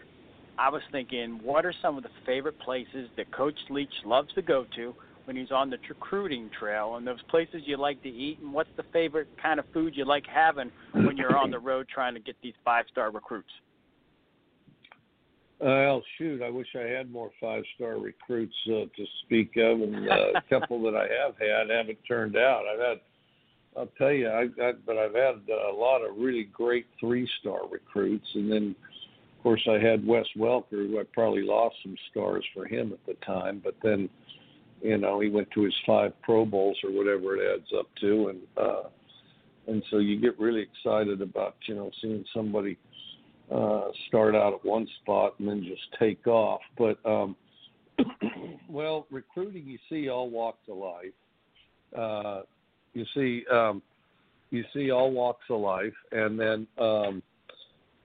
I 0.57 0.69
was 0.69 0.81
thinking, 0.91 1.39
what 1.41 1.65
are 1.65 1.73
some 1.81 1.95
of 1.95 2.03
the 2.03 2.09
favorite 2.25 2.59
places 2.59 3.09
that 3.15 3.31
Coach 3.31 3.57
Leach 3.69 3.93
loves 4.05 4.33
to 4.33 4.41
go 4.41 4.65
to 4.75 4.93
when 5.29 5.35
he's 5.35 5.51
on 5.51 5.69
the 5.69 5.77
recruiting 5.87 6.49
trail, 6.57 6.95
and 6.95 7.05
those 7.05 7.21
places 7.29 7.61
you 7.65 7.77
like 7.77 8.01
to 8.01 8.09
eat, 8.09 8.39
and 8.39 8.51
what's 8.51 8.71
the 8.77 8.83
favorite 8.91 9.27
kind 9.39 9.59
of 9.59 9.65
food 9.71 9.93
you 9.95 10.03
like 10.03 10.25
having 10.25 10.71
when 10.91 11.17
you're 11.17 11.37
on 11.37 11.51
the 11.51 11.59
road 11.59 11.85
trying 11.87 12.15
to 12.15 12.19
get 12.19 12.35
these 12.41 12.55
five-star 12.65 13.11
recruits? 13.11 13.51
Well, 15.59 16.01
shoot, 16.17 16.41
I 16.41 16.49
wish 16.49 16.65
I 16.75 16.89
had 16.89 17.11
more 17.11 17.29
five 17.39 17.61
star 17.75 17.99
recruits 17.99 18.55
uh, 18.69 18.89
to 18.97 19.05
speak 19.23 19.51
of, 19.57 19.81
and 19.81 20.09
uh, 20.09 20.39
a 20.39 20.41
couple 20.49 20.81
that 20.81 20.95
I 20.95 21.03
have 21.23 21.35
had 21.37 21.69
haven't 21.69 21.99
turned 22.07 22.35
out. 22.35 22.63
I've 22.65 22.79
had, 22.79 22.99
I'll 23.77 23.91
tell 23.99 24.11
you, 24.11 24.29
I, 24.29 24.45
I 24.59 24.71
but 24.83 24.97
I've 24.97 25.13
had 25.13 25.47
a 25.47 25.75
lot 25.75 25.99
of 25.99 26.17
really 26.17 26.49
great 26.51 26.87
three 26.99 27.29
star 27.39 27.67
recruits, 27.69 28.25
and 28.33 28.51
then 28.51 28.75
of 29.37 29.43
course 29.43 29.61
I 29.69 29.77
had 29.77 30.07
Wes 30.07 30.25
Welker, 30.35 30.89
who 30.89 30.99
I 30.99 31.03
probably 31.13 31.43
lost 31.43 31.75
some 31.83 31.95
stars 32.09 32.43
for 32.51 32.65
him 32.65 32.93
at 32.93 33.05
the 33.05 33.13
time, 33.23 33.61
but 33.63 33.75
then 33.83 34.09
you 34.81 34.97
know 34.97 35.19
he 35.19 35.29
went 35.29 35.49
to 35.51 35.63
his 35.63 35.73
five 35.85 36.13
Pro 36.21 36.45
Bowls 36.45 36.77
or 36.83 36.91
whatever 36.91 37.35
it 37.35 37.59
adds 37.59 37.69
up 37.77 37.87
to, 38.01 38.29
and 38.29 38.39
uh, 38.57 38.83
and 39.67 39.83
so 39.89 39.97
you 39.97 40.19
get 40.19 40.39
really 40.39 40.61
excited 40.61 41.21
about 41.21 41.55
you 41.67 41.75
know 41.75 41.91
seeing 42.01 42.25
somebody 42.33 42.77
uh, 43.51 43.85
start 44.07 44.35
out 44.35 44.53
at 44.53 44.65
one 44.65 44.87
spot 45.01 45.33
and 45.39 45.47
then 45.47 45.63
just 45.63 45.81
take 45.99 46.25
off. 46.27 46.61
But 46.77 46.97
um, 47.05 47.35
well, 48.69 49.07
recruiting 49.09 49.65
you 49.65 49.77
see 49.89 50.09
all 50.09 50.29
walks 50.29 50.67
of 50.69 50.77
life. 50.77 51.13
Uh, 51.97 52.41
you 52.93 53.05
see 53.13 53.43
um, 53.51 53.81
you 54.51 54.63
see 54.73 54.91
all 54.91 55.11
walks 55.11 55.45
of 55.49 55.61
life, 55.61 55.93
and 56.11 56.39
then 56.39 56.67
um, 56.79 57.23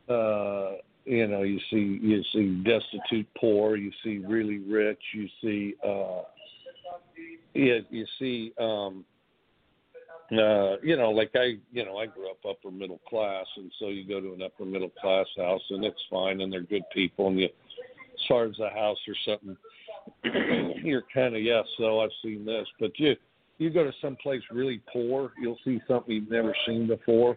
uh, 0.09 0.73
you 1.05 1.27
know 1.27 1.43
you 1.43 1.59
see 1.71 1.99
you 2.03 2.23
see 2.33 2.63
destitute, 2.65 3.27
poor. 3.39 3.77
You 3.77 3.91
see 4.03 4.19
really 4.19 4.59
rich. 4.59 5.01
You 5.13 5.29
see 5.43 5.75
uh, 5.87 6.23
you, 7.55 7.85
you 7.91 8.07
see 8.19 8.53
um, 8.59 9.05
uh, 10.33 10.77
you 10.83 10.97
know 10.97 11.11
like 11.11 11.31
I 11.35 11.59
you 11.73 11.85
know 11.85 11.99
I 11.99 12.07
grew 12.07 12.31
up 12.31 12.39
upper 12.49 12.71
middle 12.71 13.01
class, 13.09 13.47
and 13.57 13.71
so 13.79 13.89
you 13.89 14.07
go 14.07 14.21
to 14.21 14.35
an 14.35 14.43
upper 14.43 14.65
middle 14.65 14.91
class 15.01 15.27
house, 15.37 15.63
and 15.71 15.85
it's 15.85 16.03
fine, 16.11 16.41
and 16.41 16.53
they're 16.53 16.63
good 16.63 16.85
people, 16.93 17.29
and 17.29 17.41
you 17.41 17.47
as 17.47 18.29
far 18.29 18.45
as 18.45 18.57
the 18.59 18.71
house 18.71 18.99
or 19.09 19.15
something, 19.27 19.57
you're 20.85 21.05
kind 21.13 21.35
of 21.35 21.43
yes. 21.43 21.65
So 21.79 22.01
I've 22.01 22.11
seen 22.23 22.45
this, 22.45 22.67
but 22.79 22.93
you 22.99 23.17
you 23.59 23.71
go 23.71 23.85
to 23.85 23.93
some 24.03 24.17
place 24.17 24.43
really 24.51 24.81
poor, 24.93 25.33
you'll 25.41 25.59
see 25.65 25.81
something 25.87 26.15
you've 26.15 26.31
never 26.31 26.55
seen 26.67 26.87
before. 26.87 27.37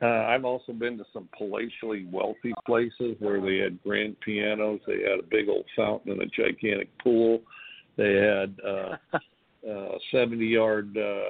Uh, 0.00 0.06
I've 0.06 0.44
also 0.44 0.72
been 0.72 0.96
to 0.98 1.04
some 1.12 1.28
palatially 1.36 2.06
wealthy 2.10 2.52
places 2.66 3.16
where 3.18 3.40
they 3.40 3.58
had 3.58 3.82
grand 3.82 4.18
pianos, 4.20 4.80
they 4.86 5.02
had 5.02 5.18
a 5.18 5.28
big 5.28 5.48
old 5.48 5.64
fountain 5.76 6.12
and 6.12 6.22
a 6.22 6.26
gigantic 6.26 6.96
pool, 6.98 7.40
they 7.98 8.14
had 8.14 8.54
uh, 8.64 8.96
uh, 9.68 9.98
70 10.12 10.46
yard 10.46 10.96
uh, 10.96 11.20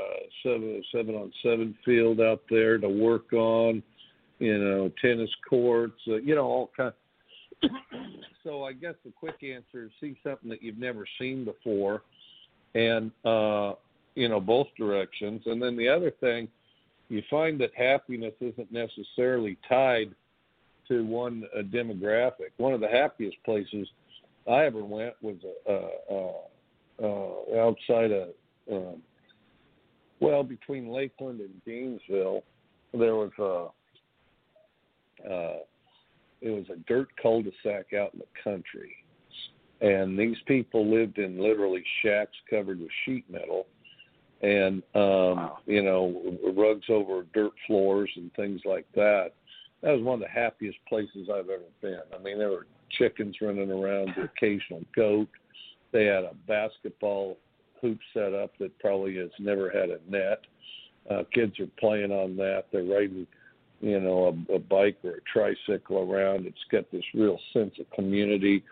seven 0.43 0.85
seven 0.93 1.15
on 1.15 1.33
seven 1.43 1.77
field 1.85 2.21
out 2.21 2.43
there 2.51 2.79
to 2.79 2.89
work 2.89 3.33
on, 3.33 3.83
you 4.39 4.59
know, 4.59 4.93
tennis 5.01 5.31
courts, 5.49 6.01
uh, 6.07 6.17
you 6.17 6.35
know, 6.35 6.45
all 6.45 6.71
kind. 6.77 6.93
so 8.45 8.63
I 8.63 8.75
guess 8.75 8.95
the 9.05 9.11
quick 9.11 9.43
answer 9.43 9.85
is 9.85 9.91
see 10.01 10.17
something 10.23 10.51
that 10.51 10.63
you've 10.63 10.79
never 10.79 11.07
seen 11.19 11.45
before, 11.45 12.03
and 12.75 13.11
uh, 13.25 13.73
you 14.15 14.29
know 14.29 14.41
both 14.41 14.69
directions. 14.77 15.43
And 15.47 15.61
then 15.61 15.77
the 15.77 15.89
other 15.89 16.13
thing, 16.21 16.49
you 17.09 17.23
find 17.31 17.59
that 17.61 17.71
happiness 17.75 18.35
isn't 18.41 18.71
necessarily 18.71 19.57
tied 19.69 20.15
to 20.89 21.05
one 21.05 21.45
uh, 21.59 21.63
demographic. 21.63 22.53
One 22.59 22.75
of 22.75 22.81
the 22.81 22.89
happiest 22.89 23.37
places 23.45 23.89
I 24.49 24.67
ever 24.67 24.85
went 24.85 25.15
was 25.23 25.37
uh, 25.69 26.15
uh, 26.15 26.33
uh, 27.03 27.59
outside 27.59 28.13
of 28.13 28.29
um, 28.71 29.03
well 30.21 30.43
between 30.43 30.89
Lakeland 30.89 31.41
and 31.41 31.63
Gainesville. 31.65 32.43
There 32.93 33.17
was 33.17 33.31
a 33.39 33.69
uh, 35.29 35.59
it 36.41 36.51
was 36.51 36.65
a 36.73 36.77
dirt 36.87 37.09
cul-de-sac 37.21 37.93
out 37.93 38.15
in 38.15 38.21
the 38.21 38.43
country, 38.43 38.95
and 39.81 40.19
these 40.19 40.37
people 40.47 40.89
lived 40.89 41.19
in 41.19 41.41
literally 41.41 41.85
shacks 42.03 42.37
covered 42.51 42.81
with 42.81 42.91
sheet 43.05 43.25
metal 43.31 43.67
and 44.43 44.83
um 44.95 45.03
wow. 45.37 45.59
you 45.67 45.83
know 45.83 46.39
rugs 46.57 46.87
over 46.89 47.25
dirt 47.35 47.53
floors 47.67 48.11
and 48.17 48.33
things 48.35 48.61
like 48.65 48.87
that 48.95 49.31
that 49.83 49.91
was 49.91 50.03
one 50.03 50.15
of 50.15 50.21
the 50.21 50.29
happiest 50.29 50.79
places 50.89 51.29
i've 51.29 51.49
ever 51.49 51.63
been 51.83 51.99
i 52.15 52.23
mean 52.23 52.39
there 52.39 52.51
were 52.51 52.67
chickens 52.91 53.37
running 53.41 53.71
around 53.71 54.11
the 54.17 54.23
occasional 54.23 54.83
goat 54.95 55.29
they 55.93 56.05
had 56.05 56.25
a 56.25 56.35
basketball 56.47 57.39
hoop 57.81 57.99
set 58.13 58.35
up 58.35 58.53
that 58.59 58.79
probably 58.79 59.17
has 59.17 59.31
never 59.39 59.71
had 59.71 59.91
a 59.91 59.99
net. 60.09 60.41
Uh 61.11 61.23
kids 61.33 61.59
are 61.61 61.69
playing 61.79 62.13
on 62.13 62.37
that. 62.37 62.65
They're 62.73 62.85
riding 62.85 63.27
you 63.81 64.01
know 64.01 64.37
a, 64.51 64.55
a 64.55 64.59
bike 64.59 64.99
or 65.05 65.17
a 65.17 65.21
tricycle 65.33 66.11
around. 66.11 66.47
It's 66.47 66.65
got 66.71 66.91
this 66.91 67.05
real 67.15 67.39
sense 67.53 67.75
of 67.79 67.91
community. 67.91 68.65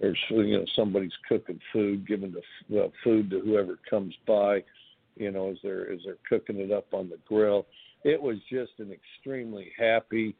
There's 0.00 0.18
you 0.30 0.58
know 0.58 0.64
somebody's 0.74 1.16
cooking 1.28 1.60
food 1.72 2.06
giving 2.06 2.34
the 2.70 2.84
uh, 2.84 2.88
food 3.02 3.30
to 3.30 3.40
whoever 3.40 3.78
comes 3.90 4.14
by 4.26 4.62
you 5.16 5.30
know, 5.30 5.50
as 5.50 5.56
they're 5.62 5.90
as 5.90 6.00
they're 6.04 6.16
cooking 6.28 6.60
it 6.60 6.70
up 6.70 6.86
on 6.92 7.08
the 7.08 7.18
grill. 7.26 7.66
It 8.04 8.20
was 8.20 8.36
just 8.50 8.72
an 8.78 8.92
extremely 8.92 9.72
happy 9.76 10.36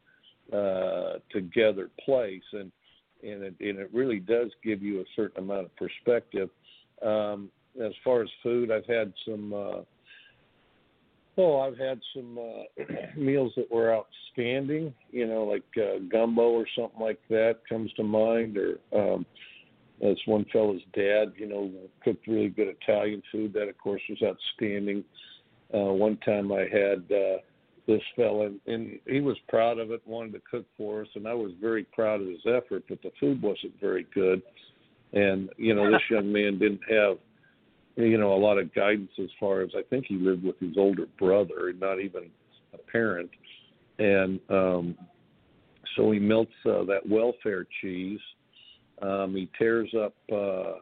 uh, 0.52 1.14
together 1.30 1.90
place, 2.04 2.42
and 2.52 2.70
and 3.26 3.42
it, 3.42 3.54
and 3.60 3.78
it 3.78 3.90
really 3.92 4.20
does 4.20 4.50
give 4.62 4.82
you 4.82 5.00
a 5.00 5.04
certain 5.14 5.44
amount 5.44 5.66
of 5.66 5.76
perspective. 5.76 6.48
Um, 7.02 7.50
as 7.82 7.92
far 8.02 8.22
as 8.22 8.28
food, 8.42 8.70
I've 8.70 8.86
had 8.86 9.12
some. 9.24 9.52
Uh, 9.52 9.82
Oh, 11.38 11.60
I've 11.60 11.76
had 11.76 12.00
some 12.14 12.38
uh, 12.38 12.82
meals 13.16 13.52
that 13.56 13.70
were 13.70 13.94
outstanding. 13.94 14.94
You 15.10 15.26
know, 15.26 15.44
like 15.44 15.64
uh, 15.76 15.98
gumbo 16.10 16.48
or 16.48 16.64
something 16.74 17.00
like 17.00 17.20
that 17.28 17.58
comes 17.68 17.92
to 17.94 18.02
mind, 18.02 18.56
or 18.56 18.78
um, 18.94 19.26
this 20.00 20.18
one 20.26 20.46
fellow's 20.52 20.80
dad, 20.94 21.32
you 21.36 21.46
know, 21.46 21.70
cooked 22.02 22.26
really 22.26 22.48
good 22.48 22.68
Italian 22.68 23.22
food. 23.30 23.52
That, 23.52 23.68
of 23.68 23.76
course, 23.78 24.00
was 24.08 24.22
outstanding. 24.22 25.04
Uh, 25.74 25.92
one 25.92 26.16
time 26.18 26.52
I 26.52 26.60
had 26.60 27.04
uh, 27.10 27.38
this 27.86 28.02
fellow, 28.16 28.52
and 28.66 28.98
he 29.06 29.20
was 29.20 29.36
proud 29.48 29.78
of 29.78 29.90
it, 29.90 30.02
wanted 30.06 30.32
to 30.32 30.40
cook 30.50 30.66
for 30.76 31.02
us, 31.02 31.08
and 31.14 31.26
I 31.26 31.34
was 31.34 31.52
very 31.60 31.84
proud 31.84 32.20
of 32.20 32.26
his 32.26 32.44
effort, 32.46 32.84
but 32.88 33.00
the 33.02 33.12
food 33.20 33.40
wasn't 33.40 33.78
very 33.80 34.06
good. 34.14 34.42
And, 35.12 35.50
you 35.56 35.74
know, 35.74 35.90
this 35.90 36.02
young 36.10 36.32
man 36.32 36.58
didn't 36.58 36.80
have, 36.90 37.18
you 37.96 38.18
know, 38.18 38.34
a 38.34 38.36
lot 38.36 38.58
of 38.58 38.74
guidance 38.74 39.12
as 39.18 39.30
far 39.38 39.62
as 39.62 39.70
I 39.76 39.82
think 39.88 40.06
he 40.06 40.16
lived 40.16 40.42
with 40.42 40.58
his 40.58 40.76
older 40.76 41.06
brother, 41.18 41.72
not 41.78 42.00
even 42.00 42.28
a 42.74 42.78
parent. 42.90 43.30
And 43.98 44.40
um, 44.50 44.98
so 45.96 46.10
he 46.10 46.18
melts 46.18 46.50
uh, 46.66 46.84
that 46.84 47.08
welfare 47.08 47.66
cheese 47.80 48.20
um, 49.02 49.34
he 49.34 49.48
tears 49.58 49.92
up 49.94 50.14
uh, 50.32 50.78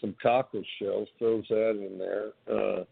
some 0.00 0.14
taco 0.22 0.62
shells, 0.78 1.08
throws 1.18 1.44
that 1.48 1.70
in 1.70 1.98
there, 1.98 2.32
uh, 2.50 2.84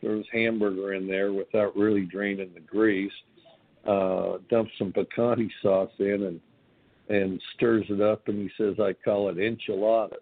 throws 0.00 0.24
hamburger 0.32 0.94
in 0.94 1.06
there 1.06 1.32
without 1.32 1.76
really 1.76 2.02
draining 2.02 2.50
the 2.54 2.60
grease, 2.60 3.12
uh, 3.86 4.38
dumps 4.48 4.72
some 4.78 4.92
picante 4.92 5.50
sauce 5.62 5.92
in 5.98 6.22
and 6.24 6.40
and 7.08 7.42
stirs 7.56 7.84
it 7.88 8.00
up, 8.00 8.28
and 8.28 8.38
he 8.38 8.50
says 8.56 8.78
I 8.78 8.92
call 8.92 9.30
it 9.30 9.38
enchiladas. 9.38 10.18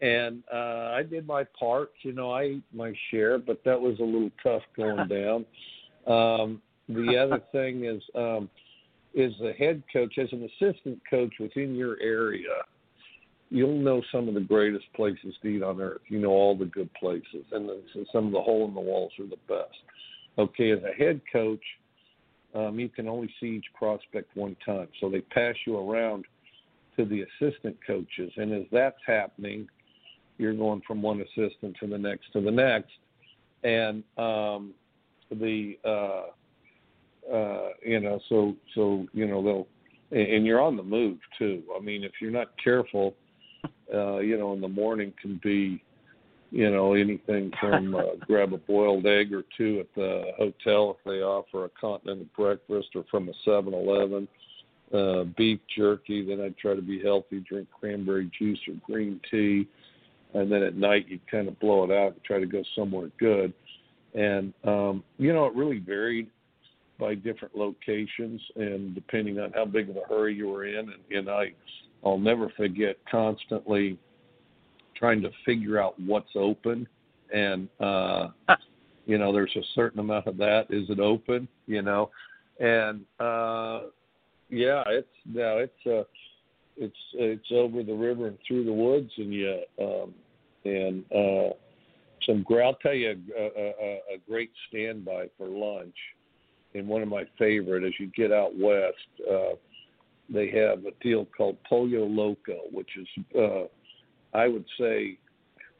And 0.00 0.42
uh, 0.52 0.92
I 0.94 1.02
did 1.02 1.26
my 1.26 1.44
part, 1.58 1.92
you 2.02 2.12
know, 2.12 2.30
I 2.30 2.42
ate 2.42 2.62
my 2.72 2.94
share, 3.10 3.38
but 3.38 3.62
that 3.64 3.78
was 3.78 3.98
a 3.98 4.02
little 4.02 4.30
tough 4.42 4.62
going 4.76 5.08
down. 5.08 5.44
Um, 6.06 6.62
the 6.88 7.18
other 7.18 7.42
thing 7.52 7.84
is 7.84 8.02
um, 8.14 8.48
is 9.14 9.32
the 9.40 9.52
head 9.52 9.82
coach 9.92 10.16
as 10.18 10.28
an 10.32 10.48
assistant 10.60 11.00
coach 11.10 11.34
within 11.38 11.74
your 11.74 11.98
area 12.00 12.62
you'll 13.56 13.78
know 13.78 14.02
some 14.12 14.28
of 14.28 14.34
the 14.34 14.40
greatest 14.40 14.84
places 14.94 15.34
to 15.40 15.48
eat 15.48 15.62
on 15.62 15.80
earth. 15.80 16.02
You 16.08 16.20
know 16.20 16.28
all 16.28 16.56
the 16.56 16.66
good 16.66 16.92
places, 16.94 17.44
and 17.52 17.66
the, 17.68 17.82
some 18.12 18.26
of 18.26 18.32
the 18.32 18.40
hole 18.40 18.68
in 18.68 18.74
the 18.74 18.80
walls 18.80 19.12
are 19.18 19.24
the 19.24 19.36
best. 19.48 19.78
Okay, 20.38 20.72
as 20.72 20.80
a 20.84 20.92
head 20.92 21.22
coach, 21.32 21.62
um, 22.54 22.78
you 22.78 22.90
can 22.90 23.08
only 23.08 23.32
see 23.40 23.46
each 23.46 23.64
prospect 23.74 24.36
one 24.36 24.56
time, 24.64 24.88
so 25.00 25.08
they 25.08 25.22
pass 25.22 25.54
you 25.66 25.78
around 25.78 26.26
to 26.98 27.06
the 27.06 27.22
assistant 27.22 27.76
coaches, 27.86 28.30
and 28.36 28.52
as 28.52 28.64
that's 28.70 29.00
happening, 29.06 29.66
you're 30.36 30.54
going 30.54 30.82
from 30.86 31.00
one 31.00 31.22
assistant 31.22 31.76
to 31.80 31.86
the 31.86 31.98
next 31.98 32.30
to 32.34 32.42
the 32.42 32.50
next, 32.50 32.92
and 33.64 34.04
um, 34.18 34.74
the 35.30 35.78
uh, 35.82 37.34
uh, 37.34 37.68
you 37.84 38.00
know 38.00 38.20
so 38.28 38.54
so 38.74 39.06
you 39.14 39.26
know 39.26 39.42
they'll 39.42 39.66
and 40.10 40.44
you're 40.44 40.60
on 40.60 40.76
the 40.76 40.82
move 40.82 41.18
too. 41.38 41.62
I 41.74 41.80
mean, 41.80 42.04
if 42.04 42.12
you're 42.20 42.30
not 42.30 42.48
careful 42.62 43.14
uh, 43.92 44.18
you 44.18 44.38
know, 44.38 44.52
in 44.52 44.60
the 44.60 44.68
morning 44.68 45.12
can 45.20 45.40
be, 45.42 45.82
you 46.50 46.70
know, 46.70 46.94
anything 46.94 47.52
from 47.60 47.94
uh, 47.96 48.02
grab 48.20 48.52
a 48.52 48.58
boiled 48.58 49.06
egg 49.06 49.32
or 49.32 49.44
two 49.56 49.80
at 49.80 49.94
the 49.94 50.32
hotel 50.36 50.96
if 50.98 51.04
they 51.04 51.22
offer 51.22 51.64
a 51.64 51.68
continental 51.80 52.26
breakfast, 52.36 52.88
or 52.94 53.04
from 53.10 53.28
a 53.28 53.32
Seven 53.44 53.74
Eleven, 53.74 54.28
uh, 54.92 55.24
beef 55.36 55.60
jerky. 55.76 56.24
Then 56.24 56.40
I'd 56.40 56.56
try 56.58 56.74
to 56.74 56.82
be 56.82 57.02
healthy, 57.02 57.44
drink 57.48 57.68
cranberry 57.78 58.30
juice 58.38 58.60
or 58.68 58.74
green 58.86 59.20
tea, 59.30 59.68
and 60.34 60.50
then 60.50 60.62
at 60.62 60.76
night 60.76 61.06
you'd 61.08 61.28
kind 61.30 61.48
of 61.48 61.58
blow 61.60 61.84
it 61.84 61.90
out 61.90 62.12
and 62.12 62.24
try 62.24 62.38
to 62.38 62.46
go 62.46 62.62
somewhere 62.74 63.10
good. 63.18 63.52
And 64.14 64.52
um, 64.64 65.04
you 65.18 65.32
know, 65.32 65.46
it 65.46 65.54
really 65.54 65.78
varied 65.78 66.28
by 66.98 67.14
different 67.14 67.56
locations 67.56 68.40
and 68.56 68.94
depending 68.94 69.38
on 69.38 69.52
how 69.52 69.64
big 69.64 69.90
of 69.90 69.96
a 69.96 70.02
hurry 70.08 70.34
you 70.34 70.48
were 70.48 70.64
in. 70.64 70.76
And, 70.90 71.18
and 71.18 71.28
I 71.28 71.52
I'll 72.04 72.18
never 72.18 72.50
forget 72.56 72.96
constantly 73.10 73.98
trying 74.96 75.22
to 75.22 75.30
figure 75.44 75.80
out 75.80 75.98
what's 76.00 76.30
open. 76.34 76.86
And 77.32 77.68
uh 77.80 78.28
you 79.06 79.18
know 79.18 79.32
there's 79.32 79.54
a 79.56 79.62
certain 79.74 80.00
amount 80.00 80.26
of 80.26 80.36
that. 80.38 80.66
Is 80.70 80.88
it 80.90 81.00
open? 81.00 81.48
You 81.66 81.82
know? 81.82 82.10
And 82.60 83.04
uh 83.20 83.88
yeah 84.48 84.84
it's 84.86 85.08
now 85.26 85.58
it's 85.58 85.86
uh 85.86 86.04
it's 86.76 86.96
it's 87.14 87.46
over 87.52 87.82
the 87.82 87.94
river 87.94 88.28
and 88.28 88.38
through 88.46 88.64
the 88.64 88.72
woods. 88.72 89.10
And 89.16 89.32
you 89.32 89.62
um 89.80 90.14
and 90.64 91.04
uh 91.12 91.54
some 92.24 92.44
i'll 92.62 92.74
tell 92.74 92.94
you 92.94 93.16
a, 93.36 93.42
a, 93.42 94.14
a 94.14 94.18
great 94.28 94.50
standby 94.68 95.28
for 95.36 95.48
lunch. 95.48 95.96
And 96.74 96.86
one 96.86 97.02
of 97.02 97.08
my 97.08 97.24
favorite 97.38 97.84
as 97.84 97.92
you 97.98 98.06
get 98.16 98.32
out 98.32 98.52
west 98.56 98.96
uh 99.30 99.56
they 100.28 100.50
have 100.50 100.84
a 100.84 100.92
deal 101.02 101.26
called 101.36 101.56
Pollo 101.68 102.06
Loco, 102.06 102.58
which 102.72 102.90
is, 102.98 103.24
uh, 103.38 103.64
I 104.36 104.48
would 104.48 104.64
say, 104.78 105.18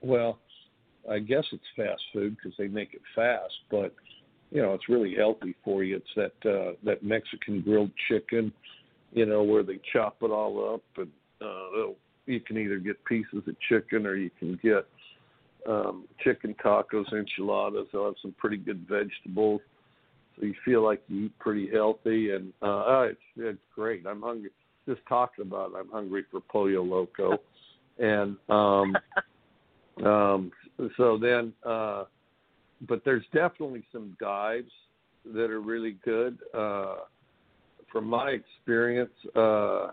well, 0.00 0.38
I 1.10 1.18
guess 1.18 1.44
it's 1.52 1.62
fast 1.76 2.02
food 2.12 2.36
because 2.36 2.56
they 2.58 2.68
make 2.68 2.94
it 2.94 3.02
fast, 3.14 3.54
but 3.70 3.94
you 4.50 4.62
know 4.62 4.74
it's 4.74 4.88
really 4.88 5.14
healthy 5.14 5.54
for 5.64 5.84
you. 5.84 5.96
It's 5.96 6.32
that 6.42 6.50
uh, 6.50 6.72
that 6.84 7.02
Mexican 7.02 7.60
grilled 7.60 7.90
chicken, 8.08 8.52
you 9.12 9.26
know, 9.26 9.42
where 9.42 9.62
they 9.62 9.78
chop 9.92 10.16
it 10.22 10.30
all 10.30 10.74
up, 10.74 10.82
and 10.96 11.10
uh, 11.40 11.92
you 12.26 12.40
can 12.40 12.58
either 12.58 12.78
get 12.78 13.04
pieces 13.04 13.42
of 13.46 13.56
chicken 13.68 14.06
or 14.06 14.16
you 14.16 14.30
can 14.38 14.58
get 14.62 14.86
um, 15.68 16.04
chicken 16.22 16.54
tacos, 16.64 17.12
enchiladas. 17.12 17.86
They'll 17.92 18.06
have 18.06 18.14
some 18.22 18.34
pretty 18.38 18.56
good 18.56 18.86
vegetables, 18.88 19.60
you 20.40 20.54
feel 20.64 20.82
like 20.82 21.02
you 21.08 21.26
eat 21.26 21.38
pretty 21.38 21.68
healthy, 21.72 22.30
and 22.32 22.52
uh, 22.62 22.66
oh, 22.66 23.08
it's 23.10 23.20
it's 23.36 23.58
great. 23.74 24.06
I'm 24.06 24.22
hungry 24.22 24.50
just 24.88 25.00
talking 25.08 25.42
about 25.42 25.70
it. 25.72 25.76
I'm 25.78 25.90
hungry 25.90 26.24
for 26.30 26.40
pollo 26.40 26.82
loco, 26.82 27.38
and 27.98 28.36
um, 28.48 28.96
um, 30.04 30.52
so 30.96 31.18
then. 31.18 31.52
uh 31.64 32.04
but 32.82 33.02
there's 33.04 33.24
definitely 33.32 33.84
some 33.92 34.16
dives 34.20 34.70
that 35.34 35.50
are 35.50 35.60
really 35.60 35.96
good. 36.04 36.38
Uh, 36.54 36.96
from 37.90 38.06
my 38.06 38.30
experience, 38.30 39.12
uh, 39.34 39.88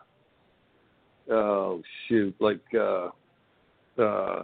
oh 1.32 1.82
shoot, 2.08 2.36
like 2.40 2.62
uh, 2.78 3.10
uh, 4.00 4.44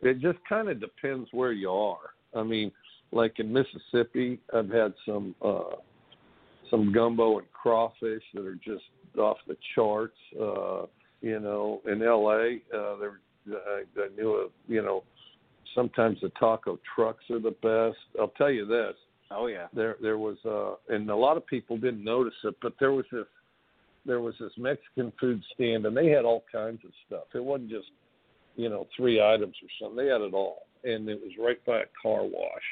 it 0.00 0.20
just 0.20 0.38
kind 0.48 0.68
of 0.68 0.80
depends 0.80 1.28
where 1.32 1.52
you 1.52 1.70
are. 1.70 2.10
I 2.34 2.42
mean, 2.42 2.72
like 3.12 3.38
in 3.38 3.52
Mississippi, 3.52 4.40
I've 4.54 4.70
had 4.70 4.94
some 5.06 5.34
uh, 5.44 5.76
some 6.70 6.92
gumbo 6.92 7.38
and 7.38 7.52
crawfish 7.52 8.22
that 8.34 8.44
are 8.44 8.56
just 8.56 8.84
off 9.18 9.36
the 9.46 9.56
charts. 9.74 10.16
Uh, 10.40 10.86
you 11.20 11.38
know, 11.38 11.80
in 11.86 12.02
L.A., 12.02 12.62
uh, 12.76 12.96
there 12.96 13.20
I, 13.48 13.82
I 13.96 14.08
knew 14.16 14.32
a 14.34 14.72
you 14.72 14.82
know 14.82 15.04
sometimes 15.74 16.18
the 16.20 16.30
taco 16.30 16.78
trucks 16.94 17.24
are 17.30 17.40
the 17.40 17.56
best. 17.62 17.98
I'll 18.20 18.32
tell 18.38 18.50
you 18.50 18.66
this. 18.66 18.94
Oh 19.30 19.46
yeah. 19.46 19.66
There 19.74 19.96
there 20.00 20.18
was 20.18 20.36
uh 20.44 20.94
and 20.94 21.08
a 21.10 21.16
lot 21.16 21.36
of 21.36 21.46
people 21.46 21.76
didn't 21.76 22.04
notice 22.04 22.34
it, 22.44 22.56
but 22.62 22.74
there 22.78 22.92
was 22.92 23.06
this 23.10 23.26
there 24.04 24.20
was 24.20 24.34
this 24.40 24.52
Mexican 24.56 25.12
food 25.20 25.42
stand 25.54 25.86
and 25.86 25.96
they 25.96 26.08
had 26.08 26.24
all 26.24 26.44
kinds 26.50 26.80
of 26.84 26.90
stuff. 27.06 27.24
It 27.34 27.44
wasn't 27.44 27.70
just, 27.70 27.88
you 28.56 28.68
know, 28.68 28.86
three 28.96 29.22
items 29.22 29.54
or 29.62 29.68
something. 29.80 30.04
They 30.04 30.10
had 30.10 30.20
it 30.20 30.34
all. 30.34 30.66
And 30.84 31.08
it 31.08 31.20
was 31.20 31.32
right 31.38 31.64
by 31.64 31.80
a 31.80 31.86
car 32.00 32.24
wash. 32.24 32.62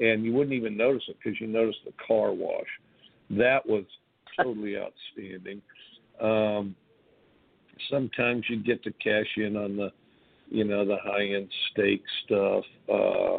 And 0.00 0.24
you 0.24 0.32
wouldn't 0.32 0.54
even 0.54 0.76
notice 0.76 1.04
it 1.08 1.16
because 1.22 1.40
you 1.40 1.46
noticed 1.46 1.78
the 1.84 1.92
car 2.06 2.32
wash. 2.32 2.66
That 3.30 3.66
was 3.66 3.84
totally 4.36 4.76
outstanding. 4.78 5.62
Um 6.20 6.76
sometimes 7.90 8.44
you 8.48 8.62
get 8.62 8.82
to 8.84 8.92
cash 8.92 9.26
in 9.36 9.56
on 9.56 9.76
the 9.76 9.90
you 10.50 10.64
know, 10.64 10.84
the 10.84 10.96
high 11.02 11.24
end 11.24 11.48
steak 11.70 12.02
stuff, 12.24 12.64
uh, 12.88 13.36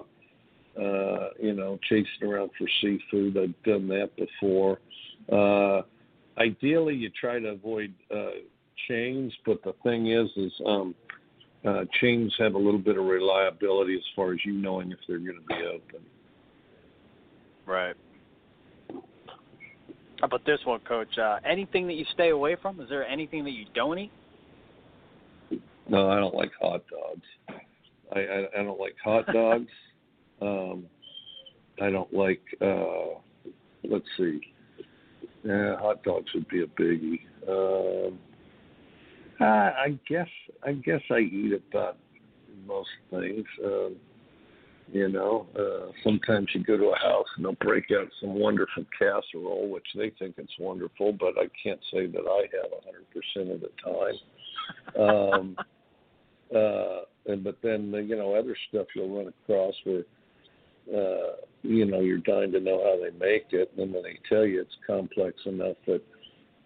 uh, 0.79 1.29
you 1.39 1.53
know, 1.53 1.79
chasing 1.88 2.24
around 2.24 2.51
for 2.57 2.67
seafood. 2.81 3.38
I've 3.38 3.63
done 3.63 3.88
that 3.89 4.09
before. 4.15 4.79
Uh, 5.31 5.83
ideally, 6.38 6.95
you 6.95 7.09
try 7.09 7.39
to 7.39 7.50
avoid 7.50 7.93
uh, 8.13 8.41
chains, 8.88 9.33
but 9.45 9.63
the 9.63 9.74
thing 9.83 10.12
is, 10.12 10.27
is 10.35 10.51
um, 10.65 10.95
uh, 11.65 11.85
chains 12.01 12.33
have 12.38 12.55
a 12.55 12.59
little 12.59 12.79
bit 12.79 12.97
of 12.97 13.05
reliability 13.05 13.95
as 13.95 14.03
far 14.15 14.33
as 14.33 14.39
you 14.43 14.53
knowing 14.53 14.91
if 14.91 15.00
they're 15.07 15.17
going 15.17 15.39
to 15.39 15.47
be 15.47 15.62
open. 15.74 16.05
Right. 17.65 17.95
How 20.19 20.27
about 20.27 20.45
this 20.45 20.60
one, 20.65 20.79
Coach? 20.81 21.17
Uh, 21.17 21.38
anything 21.45 21.88
that 21.88 21.93
you 21.93 22.05
stay 22.13 22.29
away 22.29 22.55
from? 22.62 22.79
Is 22.79 22.89
there 22.89 23.05
anything 23.05 23.43
that 23.43 23.51
you 23.51 23.65
don't 23.74 24.00
eat? 24.00 24.12
No, 25.88 26.10
I 26.10 26.15
don't 26.15 26.34
like 26.34 26.51
hot 26.60 26.84
dogs. 26.89 27.60
I 28.15 28.19
I, 28.19 28.60
I 28.60 28.63
don't 28.63 28.79
like 28.79 28.95
hot 29.03 29.25
dogs. 29.34 29.69
um, 30.41 30.86
I 31.81 31.89
don't 31.89 32.13
like. 32.13 32.41
uh 32.62 33.19
Let's 33.84 34.05
see. 34.17 34.39
Yeah, 35.43 35.77
hot 35.77 36.01
dogs 36.03 36.25
would 36.34 36.48
be 36.48 36.63
a 36.63 36.67
biggie. 36.67 37.20
Um, 37.48 38.18
I, 39.39 39.46
I 39.46 40.00
guess 40.09 40.27
I 40.66 40.74
guess 40.74 41.01
I 41.11 41.20
eat 41.20 41.53
about 41.70 41.98
most 42.66 42.89
things. 43.11 43.46
Um, 43.63 43.96
you 44.91 45.09
know, 45.09 45.48
uh, 45.57 45.91
sometimes 46.03 46.48
you 46.53 46.63
go 46.63 46.77
to 46.77 46.93
a 46.95 47.00
house 47.00 47.25
and 47.35 47.45
they'll 47.45 47.53
break 47.53 47.85
out 47.91 48.07
some 48.21 48.33
wonderful 48.33 48.85
casserole, 48.98 49.69
which 49.69 49.87
they 49.95 50.11
think 50.19 50.35
it's 50.37 50.53
wonderful, 50.59 51.11
but 51.13 51.33
I 51.37 51.48
can't 51.61 51.79
say 51.91 52.05
that 52.07 52.19
I 52.19 52.45
have 52.55 52.71
a 52.71 53.41
100% 53.41 53.53
of 53.53 53.61
the 53.61 53.71
time. 53.83 55.09
Um, 55.09 55.57
uh, 56.55 57.05
and 57.27 57.43
but 57.43 57.57
then 57.63 57.91
you 58.07 58.15
know 58.15 58.35
other 58.35 58.55
stuff 58.69 58.87
you'll 58.95 59.15
run 59.15 59.33
across 59.43 59.74
where 59.83 60.03
uh, 60.93 61.35
you 61.63 61.85
know 61.85 62.01
you're 62.01 62.19
dying 62.19 62.51
to 62.51 62.59
know 62.59 62.83
how 62.83 62.98
they 63.03 63.17
make 63.17 63.48
it, 63.51 63.71
and 63.75 63.79
then 63.79 63.93
when 63.93 64.03
they 64.03 64.19
tell 64.29 64.45
you 64.45 64.61
it's 64.61 64.75
complex 64.85 65.35
enough 65.45 65.77
that 65.87 66.01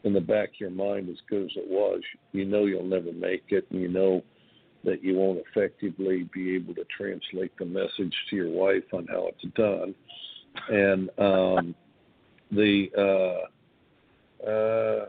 in 0.03 0.13
the 0.13 0.21
back 0.21 0.49
of 0.49 0.60
your 0.60 0.69
mind, 0.69 1.10
as 1.10 1.17
good 1.29 1.43
as 1.43 1.51
it 1.55 1.69
was, 1.69 2.01
you 2.32 2.45
know 2.45 2.65
you'll 2.65 2.84
never 2.84 3.12
make 3.13 3.43
it, 3.49 3.65
and 3.71 3.82
you 3.82 3.88
know 3.88 4.21
that 4.84 5.04
you 5.04 5.15
won't 5.15 5.39
effectively 5.50 6.30
be 6.34 6.56
able 6.56 6.74
to 6.76 6.86
translate 6.96 7.52
the 7.58 7.65
message 7.65 8.15
to 8.30 8.36
your 8.36 8.50
wife 8.50 8.84
on 8.94 9.08
how 9.08 9.28
it's 9.28 9.54
done, 9.56 9.94
and 10.70 11.10
um, 11.20 11.76
the 12.52 12.89
uh, 12.98 14.48
uh, 14.48 15.06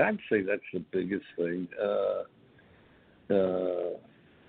I'd 0.00 0.18
say 0.30 0.42
that's 0.42 0.62
the 0.72 0.84
biggest 0.90 1.24
thing. 1.36 1.68
Uh, 1.80 2.22
uh, 3.32 3.90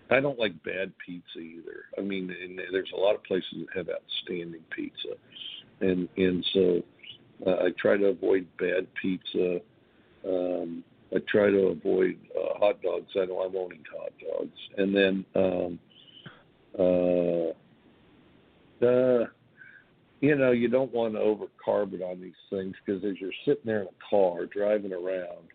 I 0.09 0.19
don't 0.19 0.39
like 0.39 0.51
bad 0.63 0.91
pizza 1.05 1.39
either. 1.39 1.85
I 1.97 2.01
mean, 2.01 2.29
and 2.29 2.59
there's 2.71 2.91
a 2.93 2.99
lot 2.99 3.15
of 3.15 3.23
places 3.23 3.53
that 3.53 3.77
have 3.77 3.89
outstanding 3.89 4.61
pizza, 4.75 5.15
and 5.81 6.07
and 6.17 6.45
so 6.53 6.81
uh, 7.45 7.65
I 7.65 7.69
try 7.79 7.97
to 7.97 8.07
avoid 8.07 8.47
bad 8.57 8.87
pizza. 9.01 9.59
Um, 10.27 10.83
I 11.13 11.19
try 11.29 11.49
to 11.49 11.67
avoid 11.67 12.17
uh, 12.35 12.57
hot 12.57 12.81
dogs. 12.81 13.11
I 13.15 13.25
know 13.25 13.39
I 13.39 13.47
won't 13.47 13.73
eat 13.73 13.85
hot 13.91 14.13
dogs, 14.19 14.57
and 14.77 14.95
then 14.95 15.25
um, 15.35 15.79
uh, 16.79 17.49
uh, 18.85 19.25
you 20.21 20.35
know 20.35 20.51
you 20.51 20.69
don't 20.69 20.93
want 20.93 21.13
to 21.13 21.19
overcarb 21.19 21.93
it 21.93 22.01
on 22.01 22.19
these 22.19 22.33
things 22.49 22.75
because 22.83 23.03
as 23.03 23.19
you're 23.19 23.31
sitting 23.45 23.63
there 23.65 23.81
in 23.81 23.87
a 23.87 24.09
car 24.09 24.45
driving 24.47 24.93
around, 24.93 25.47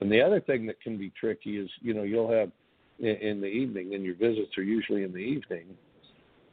and 0.00 0.10
the 0.10 0.20
other 0.20 0.40
thing 0.40 0.66
that 0.66 0.80
can 0.80 0.96
be 0.96 1.12
tricky 1.18 1.58
is 1.58 1.68
you 1.80 1.94
know 1.94 2.02
you'll 2.02 2.30
have 2.30 2.50
in, 3.00 3.16
in 3.16 3.40
the 3.40 3.46
evening, 3.46 3.94
and 3.94 4.04
your 4.04 4.16
visits 4.16 4.56
are 4.56 4.62
usually 4.62 5.02
in 5.02 5.12
the 5.12 5.18
evening 5.18 5.66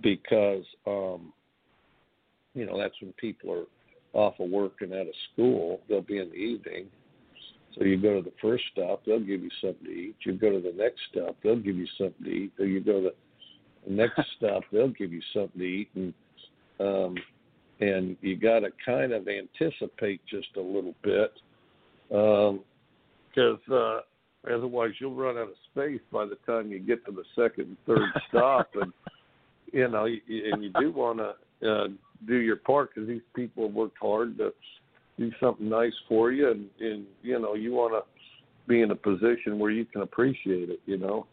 because 0.02 0.63
um, 0.88 1.32
you 2.56 2.65
know 2.65 2.78
that's 2.78 2.95
when 3.02 3.13
people 3.13 3.52
are 3.52 3.65
off 4.13 4.39
of 4.39 4.50
work 4.50 4.82
and 4.82 4.93
out 4.93 5.02
of 5.08 5.13
school. 5.32 5.82
They'll 5.88 6.02
be 6.02 6.17
in 6.17 6.30
the 6.30 6.36
evening. 6.36 6.88
So 7.76 7.84
you 7.84 8.02
go 8.02 8.16
to 8.16 8.22
the 8.22 8.34
first 8.42 8.64
stop, 8.72 9.04
they'll 9.06 9.20
give 9.20 9.42
you 9.42 9.52
something 9.62 9.86
to 9.86 9.92
eat. 9.92 10.16
You 10.26 10.34
go 10.34 10.52
to 10.52 10.60
the 10.60 10.74
next 10.76 11.02
stop, 11.12 11.38
they'll 11.44 11.56
give 11.56 11.78
you 11.78 11.88
something 11.98 12.26
to 12.26 12.30
eat. 12.30 12.52
Or 12.60 12.66
you 12.66 12.82
go 12.82 13.02
to 13.02 13.10
the 13.88 13.94
next 13.94 14.22
stop, 14.38 14.64
they'll 14.72 14.90
give 14.90 15.14
you 15.14 15.22
something 15.34 15.60
to 15.60 15.66
eat, 15.66 15.90
and 15.96 16.14
um, 16.80 17.16
and 17.82 18.18
you 18.22 18.38
got 18.38 18.60
to 18.60 18.70
kind 18.86 19.12
of 19.12 19.28
anticipate 19.28 20.22
just 20.30 20.48
a 20.58 20.62
little 20.62 20.96
bit 21.04 21.32
because 22.10 22.60
um, 23.70 23.74
uh, 23.74 24.00
Otherwise, 24.48 24.92
you'll 25.00 25.16
run 25.16 25.38
out 25.38 25.50
of 25.50 25.56
space 25.72 26.00
by 26.12 26.26
the 26.26 26.38
time 26.46 26.72
you 26.72 26.80
get 26.80 27.06
to 27.06 27.12
the 27.12 27.24
second 27.36 27.66
and 27.68 27.78
third 27.86 28.10
stop, 28.30 28.70
and 28.76 28.94
you 29.74 29.88
know, 29.88 30.06
and 30.06 30.64
you 30.64 30.72
do 30.80 30.92
want 30.92 31.20
to 31.20 31.70
uh, 31.70 31.88
do 32.26 32.38
your 32.38 32.56
part 32.56 32.94
because 32.94 33.08
these 33.08 33.22
people 33.36 33.68
have 33.68 33.76
worked 33.76 33.98
hard 34.02 34.38
to 34.38 34.54
do 35.20 35.32
something 35.40 35.70
nice 35.70 35.94
for 36.08 36.32
you, 36.32 36.50
and 36.50 36.66
and 36.80 37.06
you 37.22 37.40
know, 37.40 37.54
you 37.54 37.74
want 37.74 37.94
to 37.94 38.10
be 38.68 38.82
in 38.82 38.92
a 38.92 38.96
position 38.96 39.60
where 39.60 39.72
you 39.72 39.86
can 39.86 40.02
appreciate 40.02 40.70
it. 40.70 40.80
You 40.86 40.98
know. 40.98 41.28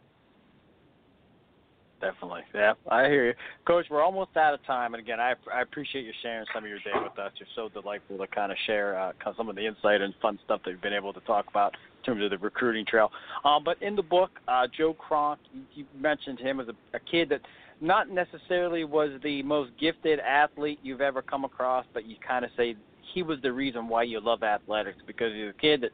Definitely. 1.99 2.41
Yeah, 2.53 2.73
I 2.91 3.05
hear 3.05 3.29
you. 3.29 3.33
Coach, 3.65 3.87
we're 3.89 4.03
almost 4.03 4.37
out 4.37 4.53
of 4.53 4.63
time. 4.65 4.93
And 4.93 5.01
again, 5.01 5.19
I, 5.19 5.33
I 5.51 5.61
appreciate 5.61 6.05
you 6.05 6.11
sharing 6.21 6.45
some 6.53 6.63
of 6.63 6.69
your 6.69 6.77
day 6.79 6.91
with 6.93 7.17
us. 7.17 7.31
You're 7.39 7.47
so 7.55 7.69
delightful 7.69 8.19
to 8.19 8.27
kind 8.27 8.51
of 8.51 8.57
share 8.67 8.99
uh, 8.99 9.13
some 9.35 9.49
of 9.49 9.55
the 9.55 9.65
insight 9.65 10.01
and 10.01 10.13
fun 10.21 10.37
stuff 10.45 10.61
that 10.63 10.69
you've 10.69 10.81
been 10.81 10.93
able 10.93 11.11
to 11.13 11.19
talk 11.21 11.47
about 11.49 11.73
in 11.73 12.03
terms 12.05 12.23
of 12.23 12.29
the 12.29 12.37
recruiting 12.37 12.85
trail. 12.85 13.11
Um, 13.43 13.63
but 13.63 13.81
in 13.81 13.95
the 13.95 14.03
book, 14.03 14.29
uh, 14.47 14.67
Joe 14.77 14.93
Kronk, 14.93 15.39
you, 15.51 15.63
you 15.73 15.85
mentioned 15.99 16.39
him 16.39 16.59
as 16.59 16.67
a, 16.67 16.95
a 16.95 16.99
kid 16.99 17.29
that 17.29 17.41
not 17.81 18.11
necessarily 18.11 18.83
was 18.83 19.19
the 19.23 19.41
most 19.41 19.71
gifted 19.79 20.19
athlete 20.19 20.79
you've 20.83 21.01
ever 21.01 21.23
come 21.23 21.45
across, 21.45 21.85
but 21.95 22.05
you 22.05 22.15
kind 22.25 22.45
of 22.45 22.51
say 22.55 22.75
he 23.13 23.23
was 23.23 23.39
the 23.41 23.51
reason 23.51 23.87
why 23.87 24.03
you 24.03 24.19
love 24.19 24.43
athletics 24.43 24.99
because 25.05 25.33
he's 25.33 25.49
a 25.49 25.61
kid 25.61 25.81
that 25.81 25.91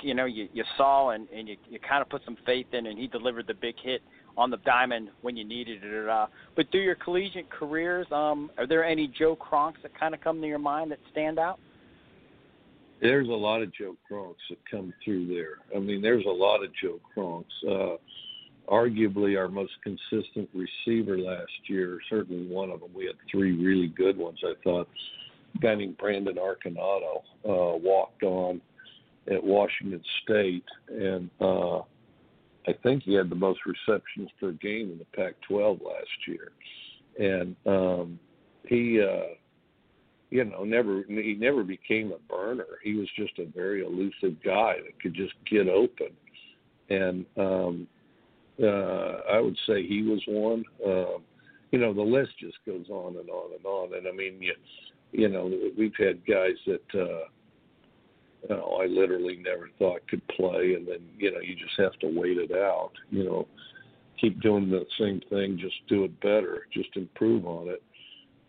you 0.00 0.14
know 0.14 0.26
you, 0.26 0.48
you 0.52 0.64
saw 0.76 1.10
and, 1.10 1.28
and 1.30 1.48
you, 1.48 1.56
you 1.68 1.78
kind 1.80 2.02
of 2.02 2.08
put 2.08 2.22
some 2.24 2.36
faith 2.46 2.66
in, 2.72 2.86
and 2.86 2.98
he 2.98 3.06
delivered 3.06 3.46
the 3.46 3.54
big 3.54 3.74
hit 3.82 4.02
on 4.36 4.50
the 4.50 4.56
diamond 4.58 5.10
when 5.20 5.36
you 5.36 5.44
needed 5.44 5.82
it. 5.82 6.08
Uh, 6.08 6.26
but 6.56 6.70
through 6.70 6.82
your 6.82 6.94
collegiate 6.94 7.50
careers, 7.50 8.06
um, 8.12 8.50
are 8.56 8.66
there 8.66 8.84
any 8.84 9.06
Joe 9.06 9.36
Kronks 9.36 9.82
that 9.82 9.98
kind 9.98 10.14
of 10.14 10.20
come 10.20 10.40
to 10.40 10.46
your 10.46 10.58
mind 10.58 10.90
that 10.90 10.98
stand 11.10 11.38
out? 11.38 11.58
There's 13.00 13.28
a 13.28 13.32
lot 13.32 13.62
of 13.62 13.74
Joe 13.74 13.96
Kronks 14.10 14.36
that 14.48 14.58
come 14.70 14.94
through 15.04 15.26
there. 15.26 15.56
I 15.76 15.80
mean, 15.80 16.00
there's 16.00 16.24
a 16.24 16.30
lot 16.30 16.62
of 16.62 16.70
Joe 16.80 17.00
Kronks. 17.16 17.44
Uh, 17.68 17.96
arguably 18.70 19.36
our 19.36 19.48
most 19.48 19.72
consistent 19.82 20.48
receiver 20.54 21.18
last 21.18 21.50
year. 21.66 21.98
Certainly 22.08 22.46
one 22.46 22.70
of 22.70 22.80
them. 22.80 22.90
We 22.94 23.06
had 23.06 23.16
three 23.30 23.52
really 23.52 23.88
good 23.88 24.16
ones. 24.16 24.38
I 24.44 24.54
thought. 24.62 24.88
Guy 25.60 25.74
named 25.74 25.98
Brandon 25.98 26.36
Arconado 26.36 27.22
uh, 27.44 27.76
walked 27.76 28.22
on 28.22 28.60
at 29.30 29.42
Washington 29.42 30.02
State, 30.22 30.64
and 30.88 31.30
uh, 31.40 31.78
I 32.66 32.72
think 32.82 33.04
he 33.04 33.14
had 33.14 33.30
the 33.30 33.36
most 33.36 33.60
receptions 33.66 34.30
per 34.40 34.52
game 34.52 34.90
in 34.92 34.98
the 34.98 35.06
Pac-12 35.16 35.80
last 35.82 36.26
year. 36.26 36.52
And 37.18 37.56
um, 37.66 38.18
he, 38.66 39.00
uh, 39.00 39.34
you 40.30 40.44
know, 40.44 40.64
never 40.64 41.02
he 41.06 41.36
never 41.38 41.62
became 41.62 42.12
a 42.12 42.32
burner. 42.32 42.64
He 42.82 42.94
was 42.94 43.08
just 43.16 43.38
a 43.38 43.46
very 43.46 43.84
elusive 43.84 44.42
guy 44.42 44.76
that 44.84 45.00
could 45.00 45.14
just 45.14 45.34
get 45.50 45.68
open. 45.68 46.08
And 46.88 47.26
um, 47.36 47.86
uh, 48.62 49.20
I 49.30 49.40
would 49.40 49.58
say 49.66 49.86
he 49.86 50.02
was 50.02 50.22
one. 50.26 50.64
Um, 50.86 51.22
you 51.70 51.78
know, 51.78 51.92
the 51.92 52.02
list 52.02 52.32
just 52.38 52.58
goes 52.66 52.86
on 52.90 53.16
and 53.16 53.28
on 53.30 53.52
and 53.54 53.64
on. 53.64 53.94
And 53.96 54.06
I 54.06 54.12
mean, 54.12 54.36
you, 54.40 54.54
you 55.12 55.28
know, 55.28 55.50
we've 55.76 55.94
had 55.98 56.26
guys 56.26 56.56
that 56.66 57.00
uh, 57.00 57.28
you 58.48 58.56
know, 58.56 58.80
I 58.82 58.86
literally 58.86 59.36
never 59.36 59.68
thought 59.78 60.08
could 60.08 60.26
play, 60.28 60.74
and 60.74 60.86
then 60.86 61.00
you 61.16 61.30
know, 61.30 61.40
you 61.40 61.54
just 61.54 61.78
have 61.78 61.98
to 62.00 62.08
wait 62.08 62.38
it 62.38 62.52
out. 62.52 62.92
You 63.10 63.24
know, 63.24 63.48
keep 64.20 64.40
doing 64.40 64.70
the 64.70 64.84
same 64.98 65.20
thing, 65.30 65.58
just 65.60 65.76
do 65.88 66.04
it 66.04 66.20
better, 66.20 66.66
just 66.72 66.96
improve 66.96 67.46
on 67.46 67.68
it. 67.68 67.82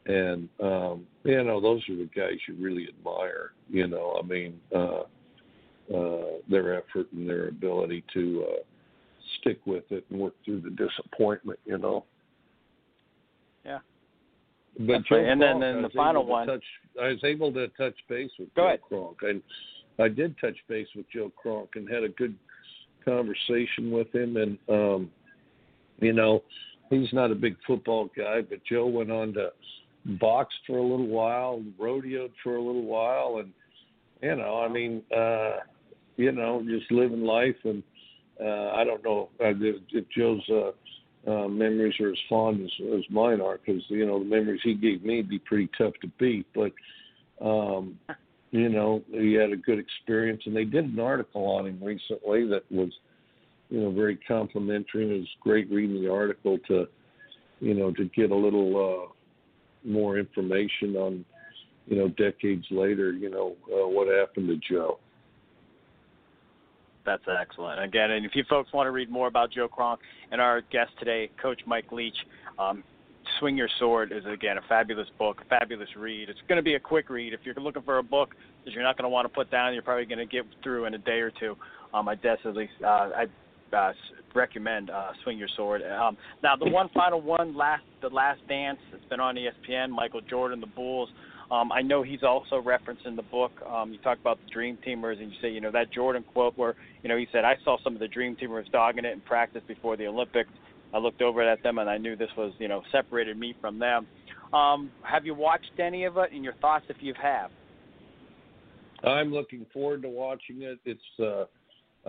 And 0.06 0.50
um, 0.62 1.06
you 1.24 1.44
know, 1.44 1.62
those 1.62 1.82
are 1.90 1.96
the 1.96 2.10
guys 2.16 2.38
you 2.48 2.56
really 2.56 2.88
admire. 2.88 3.52
You 3.70 3.88
know, 3.88 4.20
I 4.22 4.26
mean, 4.26 4.60
uh, 4.74 5.04
uh, 5.94 6.38
their 6.50 6.78
effort 6.78 7.12
and 7.12 7.30
their 7.30 7.50
ability 7.50 8.04
to 8.14 8.46
uh, 8.50 8.64
stick 9.40 9.60
with 9.66 9.84
it 9.92 10.06
and 10.10 10.20
work 10.20 10.34
through 10.46 10.62
the 10.62 10.72
disappointment. 10.72 11.60
You 11.66 11.78
know. 11.78 12.06
But 14.80 15.06
Joe 15.06 15.18
and 15.18 15.42
then, 15.42 15.60
then 15.60 15.82
the 15.82 15.90
final 15.96 16.26
one. 16.26 16.48
Touch, 16.48 16.64
I 17.02 17.10
was 17.10 17.24
able 17.24 17.54
to 17.54 17.68
touch 17.70 17.96
base 18.10 18.32
with 18.40 18.54
Go 18.56 18.64
Joe 18.64 18.68
ahead. 18.68 18.82
Kronk. 18.82 19.18
And 19.22 19.42
I 20.00 20.08
did 20.08 20.36
touch 20.40 20.58
base 20.68 20.88
with 20.96 21.06
Joe 21.14 21.32
Kronk 21.36 21.70
and 21.76 21.88
had 21.90 22.04
a 22.04 22.10
good 22.10 22.36
conversation 23.06 23.92
with 23.92 24.14
him. 24.14 24.38
And 24.38 24.58
um, 24.68 25.12
you 26.00 26.14
know, 26.14 26.44
he's 26.90 27.14
not 27.14 27.32
a 27.32 27.36
big 27.36 27.56
football 27.68 28.10
guy, 28.18 28.42
but 28.42 28.60
Joe 28.66 28.88
went 28.88 29.12
on 29.12 29.34
to 29.34 29.50
box 30.20 30.54
for 30.66 30.78
a 30.78 30.82
little 30.82 31.08
while, 31.08 31.64
rodeoed 31.80 32.32
for 32.44 32.56
a 32.56 32.62
little 32.62 32.84
while, 32.84 33.38
and 33.40 33.52
you 34.22 34.36
know, 34.36 34.60
I 34.60 34.70
mean, 34.70 35.04
uh, 35.16 35.58
you 36.18 36.32
know, 36.32 36.66
just 36.68 36.92
living 36.92 37.24
life. 37.24 37.56
And 37.64 37.84
uh, 38.44 38.72
I 38.72 38.84
don't 38.84 39.04
know 39.04 39.30
uh, 39.40 39.50
if, 39.50 39.82
if 39.92 40.06
Joe's. 40.10 40.42
Uh, 40.50 40.72
uh, 41.28 41.48
memories 41.48 41.94
are 42.00 42.10
as 42.10 42.18
fond 42.28 42.64
as, 42.64 42.72
as 42.96 43.04
mine 43.10 43.40
are 43.40 43.58
because 43.58 43.82
you 43.88 44.06
know 44.06 44.20
the 44.20 44.26
memories 44.26 44.62
he 44.64 44.74
gave 44.74 45.04
me 45.04 45.18
would 45.18 45.30
be 45.30 45.40
pretty 45.40 45.70
tough 45.78 45.94
to 46.02 46.08
beat. 46.20 46.46
But 46.54 46.72
um, 47.46 47.98
you 48.52 48.70
know 48.70 49.04
he 49.12 49.34
had 49.34 49.52
a 49.52 49.58
good 49.58 49.80
experience, 49.80 50.44
and 50.46 50.56
they 50.56 50.66
did 50.66 50.86
an 50.86 51.00
article 51.00 51.46
on 51.46 51.68
him 51.68 51.80
recently 51.82 52.48
that 52.48 52.64
was 52.70 52.92
you 53.70 53.82
know 53.82 53.92
very 53.92 54.18
complimentary. 54.28 55.04
And 55.04 55.14
it 55.14 55.20
was 55.20 55.28
great 55.42 55.72
reading 55.72 56.02
the 56.02 56.12
article 56.12 56.58
to 56.68 56.88
you 57.60 57.74
know 57.74 57.92
to 57.92 58.06
get 58.16 58.32
a 58.32 58.36
little 58.36 59.08
uh, 59.08 59.90
more 59.90 60.20
information 60.20 60.96
on 60.96 61.26
you 61.88 61.98
know 61.98 62.10
decades 62.10 62.66
later 62.70 63.14
you 63.14 63.30
know 63.30 63.56
uh, 63.72 63.88
what 63.88 64.08
happened 64.08 64.50
to 64.50 64.58
Joe. 64.58 65.00
That's 67.06 67.24
excellent. 67.28 67.84
Again, 67.84 68.12
and 68.12 68.26
if 68.26 68.32
you 68.36 68.44
folks 68.50 68.72
want 68.74 68.88
to 68.88 68.92
read 68.92 69.10
more 69.10 69.28
about 69.28 69.52
Joe 69.52 69.68
Kronk 69.68 70.00
and 70.32 70.40
our 70.40 70.62
guest 70.62 70.92
today, 71.00 71.30
Coach 71.42 71.62
Mike 71.66 71.92
Leach, 71.92 72.16
um, 72.58 72.84
Swing 73.40 73.58
Your 73.58 73.70
Sword 73.80 74.12
is 74.12 74.24
again 74.26 74.58
a 74.58 74.62
fabulous 74.68 75.08
book, 75.18 75.42
a 75.42 75.46
fabulous 75.46 75.90
read. 75.98 76.30
It's 76.30 76.40
going 76.48 76.58
to 76.58 76.64
be 76.64 76.76
a 76.76 76.80
quick 76.80 77.10
read. 77.10 77.34
If 77.34 77.42
you're 77.44 77.56
looking 77.56 77.82
for 77.82 77.98
a 77.98 78.04
book 78.04 78.36
that 78.66 78.72
you're 78.72 78.84
not 78.84 78.98
going 78.98 79.04
to 79.04 79.10
want 79.10 79.26
to 79.26 79.30
put 79.30 79.52
down, 79.52 79.74
you're 79.74 79.84
probably 79.84 80.06
going 80.06 80.20
to 80.20 80.26
get 80.26 80.46
through 80.62 80.86
in 80.86 80.94
a 80.94 80.98
day 80.98 81.20
or 81.20 81.32
two. 81.32 81.56
Um, 81.94 82.08
I 82.08 82.16
definitely 82.16 82.70
uh, 82.84 83.10
I 83.16 83.26
uh, 83.76 83.94
recommend 84.36 84.90
uh, 84.90 85.12
Swing 85.24 85.38
Your 85.38 85.48
Sword. 85.56 85.82
Um, 85.84 86.18
now 86.42 86.56
the 86.56 86.70
one 86.70 86.90
final 86.94 87.22
one, 87.22 87.56
last 87.56 87.84
the 88.02 88.10
Last 88.10 88.40
Dance. 88.48 88.80
It's 88.94 89.06
been 89.06 89.20
on 89.20 89.36
ESPN. 89.36 89.90
Michael 89.90 90.22
Jordan, 90.22 90.60
the 90.60 90.68
Bulls. 90.68 91.10
Um, 91.54 91.72
I 91.72 91.84
know 91.84 92.02
he's 92.02 92.24
also 92.24 92.60
referenced 92.60 93.06
in 93.06 93.16
the 93.16 93.22
book. 93.22 93.52
Um, 93.70 93.94
you 93.94 94.00
talk 94.00 94.18
about 94.20 94.40
the 94.44 94.52
Dream 94.52 94.76
Teamers, 94.86 95.22
and 95.22 95.30
you 95.30 95.38
say, 95.40 95.50
you 95.52 95.62
know, 95.62 95.70
that 95.70 95.94
Jordan 95.94 96.24
quote 96.34 96.58
where, 96.58 96.74
you 97.04 97.10
know, 97.10 97.16
he 97.16 97.28
said, 97.32 97.46
"I 97.46 97.58
saw 97.64 97.78
some 97.84 97.94
of 97.94 98.00
the 98.00 98.08
Dream 98.08 98.36
Teamers 98.36 98.72
dogging 98.72 99.06
it 99.06 99.14
in 99.14 99.22
practice 99.22 99.62
before 99.68 99.96
the 99.96 100.08
Olympics. 100.08 100.50
I 100.96 100.98
looked 100.98 101.22
over 101.22 101.44
at 101.44 101.62
them, 101.62 101.78
and 101.78 101.88
I 101.88 102.00
knew 102.00 102.16
this 102.16 102.32
was, 102.36 102.54
you 102.58 102.68
know, 102.68 102.82
separated 102.92 103.38
me 103.38 103.56
from 103.62 103.78
them." 103.78 104.08
Um, 104.52 104.90
have 105.04 105.28
you 105.28 105.36
watched 105.36 105.80
any 105.80 106.06
of 106.06 106.18
it? 106.18 106.32
And 106.32 106.44
your 106.44 106.54
thoughts, 106.54 106.86
if 106.90 106.98
you 107.02 107.14
have? 107.22 107.52
I'm 109.04 109.32
looking 109.32 109.68
forward 109.72 110.02
to 110.04 110.10
watching 110.10 110.64
it. 110.64 110.80
It's 110.86 111.20
uh, 111.20 111.46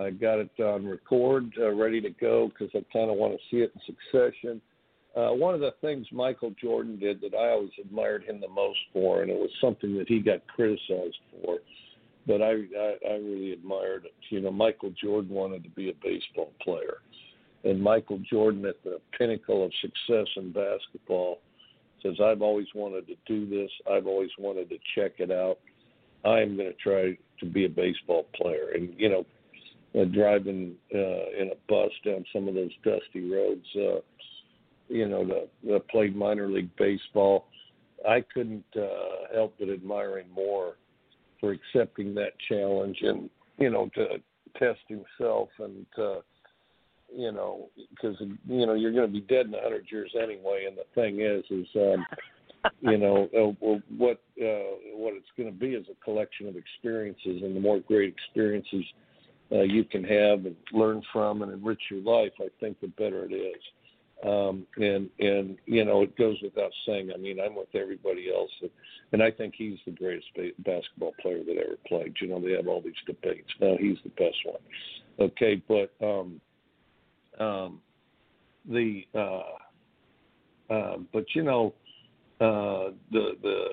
I 0.01 0.09
got 0.09 0.39
it 0.39 0.59
on 0.59 0.87
record, 0.87 1.53
uh, 1.59 1.69
ready 1.71 2.01
to 2.01 2.09
go 2.09 2.47
because 2.49 2.69
I 2.73 2.83
kind 2.91 3.11
of 3.11 3.17
want 3.17 3.33
to 3.33 3.39
see 3.51 3.61
it 3.61 3.71
in 3.75 3.81
succession. 3.85 4.59
Uh, 5.15 5.29
one 5.29 5.53
of 5.53 5.61
the 5.61 5.73
things 5.79 6.05
Michael 6.11 6.53
Jordan 6.61 6.99
did 6.99 7.21
that 7.21 7.33
I 7.33 7.51
always 7.51 7.71
admired 7.79 8.25
him 8.25 8.41
the 8.41 8.49
most 8.49 8.79
for, 8.91 9.21
and 9.21 9.31
it 9.31 9.37
was 9.37 9.49
something 9.61 9.97
that 9.97 10.09
he 10.09 10.19
got 10.19 10.45
criticized 10.47 11.19
for, 11.31 11.59
but 12.27 12.41
I, 12.41 12.51
I, 12.51 12.95
I 13.09 13.13
really 13.13 13.53
admired 13.53 14.05
it. 14.05 14.13
You 14.29 14.41
know, 14.41 14.51
Michael 14.51 14.91
Jordan 15.01 15.33
wanted 15.33 15.63
to 15.63 15.69
be 15.69 15.89
a 15.89 15.93
baseball 16.03 16.51
player, 16.61 16.97
and 17.63 17.81
Michael 17.81 18.19
Jordan, 18.29 18.65
at 18.65 18.83
the 18.83 18.99
pinnacle 19.17 19.63
of 19.63 19.71
success 19.79 20.27
in 20.35 20.51
basketball, 20.51 21.39
says, 22.03 22.15
"I've 22.21 22.41
always 22.41 22.67
wanted 22.75 23.07
to 23.07 23.15
do 23.25 23.49
this. 23.49 23.71
I've 23.89 24.07
always 24.07 24.31
wanted 24.37 24.67
to 24.69 24.77
check 24.95 25.13
it 25.19 25.31
out. 25.31 25.59
I 26.25 26.41
am 26.41 26.57
going 26.57 26.69
to 26.69 26.77
try 26.77 27.17
to 27.39 27.45
be 27.45 27.63
a 27.63 27.69
baseball 27.69 28.25
player." 28.35 28.71
And 28.75 28.93
you 28.97 29.07
know, 29.07 29.25
uh, 29.97 30.03
driving 30.05 30.75
uh, 30.93 30.97
in 31.41 31.51
a 31.53 31.71
bus 31.71 31.91
down 32.05 32.25
some 32.33 32.49
of 32.49 32.53
those 32.53 32.71
dusty 32.83 33.31
roads. 33.31 33.65
Uh, 33.75 33.99
you 34.87 35.07
know, 35.07 35.25
that, 35.25 35.49
that 35.67 35.87
played 35.89 36.15
minor 36.15 36.49
league 36.49 36.75
baseball. 36.77 37.45
I 38.07 38.23
couldn't 38.33 38.65
uh, 38.75 39.33
help 39.33 39.55
but 39.59 39.69
admire 39.69 40.19
him 40.19 40.29
more 40.33 40.75
for 41.39 41.51
accepting 41.51 42.13
that 42.15 42.33
challenge 42.47 42.97
and, 43.01 43.29
you 43.57 43.69
know, 43.69 43.89
to 43.95 44.05
test 44.57 44.81
himself 44.87 45.49
and, 45.59 45.85
uh, 45.97 46.19
you 47.15 47.31
know, 47.31 47.69
because, 47.89 48.15
you 48.47 48.65
know, 48.65 48.73
you're 48.73 48.91
going 48.91 49.07
to 49.07 49.13
be 49.13 49.21
dead 49.21 49.47
in 49.47 49.53
a 49.53 49.57
100 49.57 49.85
years 49.91 50.13
anyway. 50.21 50.65
And 50.67 50.77
the 50.77 50.85
thing 50.93 51.21
is, 51.21 51.43
is, 51.49 51.67
um, 51.75 52.05
you 52.81 52.97
know, 52.97 53.29
uh, 53.37 53.67
what 53.97 54.21
uh, 54.41 54.75
what 54.95 55.13
it's 55.13 55.29
going 55.37 55.51
to 55.51 55.57
be 55.57 55.73
is 55.73 55.85
a 55.89 56.03
collection 56.03 56.47
of 56.47 56.55
experiences, 56.55 57.41
and 57.43 57.55
the 57.55 57.59
more 57.59 57.79
great 57.79 58.13
experiences 58.13 58.83
uh, 59.51 59.61
you 59.61 59.83
can 59.83 60.03
have 60.03 60.45
and 60.45 60.55
learn 60.73 61.01
from 61.13 61.41
and 61.41 61.51
enrich 61.51 61.81
your 61.91 62.01
life, 62.01 62.31
I 62.39 62.47
think 62.59 62.79
the 62.81 62.87
better 62.87 63.25
it 63.25 63.33
is. 63.33 63.61
Um, 64.23 64.65
and 64.77 65.09
and 65.19 65.57
you 65.65 65.83
know 65.83 66.01
it 66.01 66.17
goes 66.17 66.37
without 66.41 66.71
saying. 66.87 67.11
I 67.13 67.17
mean, 67.17 67.37
I'm 67.39 67.55
with 67.55 67.73
everybody 67.75 68.31
else, 68.33 68.49
that, 68.61 68.71
and 69.11 69.21
I 69.21 69.29
think 69.29 69.55
he's 69.57 69.77
the 69.85 69.91
greatest 69.91 70.27
ba- 70.35 70.51
basketball 70.59 71.13
player 71.21 71.43
that 71.43 71.57
ever 71.57 71.77
played. 71.85 72.15
You 72.21 72.29
know, 72.29 72.39
they 72.39 72.53
have 72.53 72.67
all 72.67 72.81
these 72.81 72.93
debates. 73.05 73.49
No, 73.59 73.77
he's 73.77 73.97
the 74.03 74.09
best 74.11 74.37
one. 74.45 74.61
Okay, 75.19 75.61
but 75.67 75.93
um, 76.03 76.41
um, 77.39 77.81
the 78.67 79.03
uh, 79.13 80.73
uh, 80.73 80.97
but 81.11 81.25
you 81.35 81.43
know 81.43 81.73
uh, 82.39 82.91
the, 83.11 83.31
the 83.41 83.65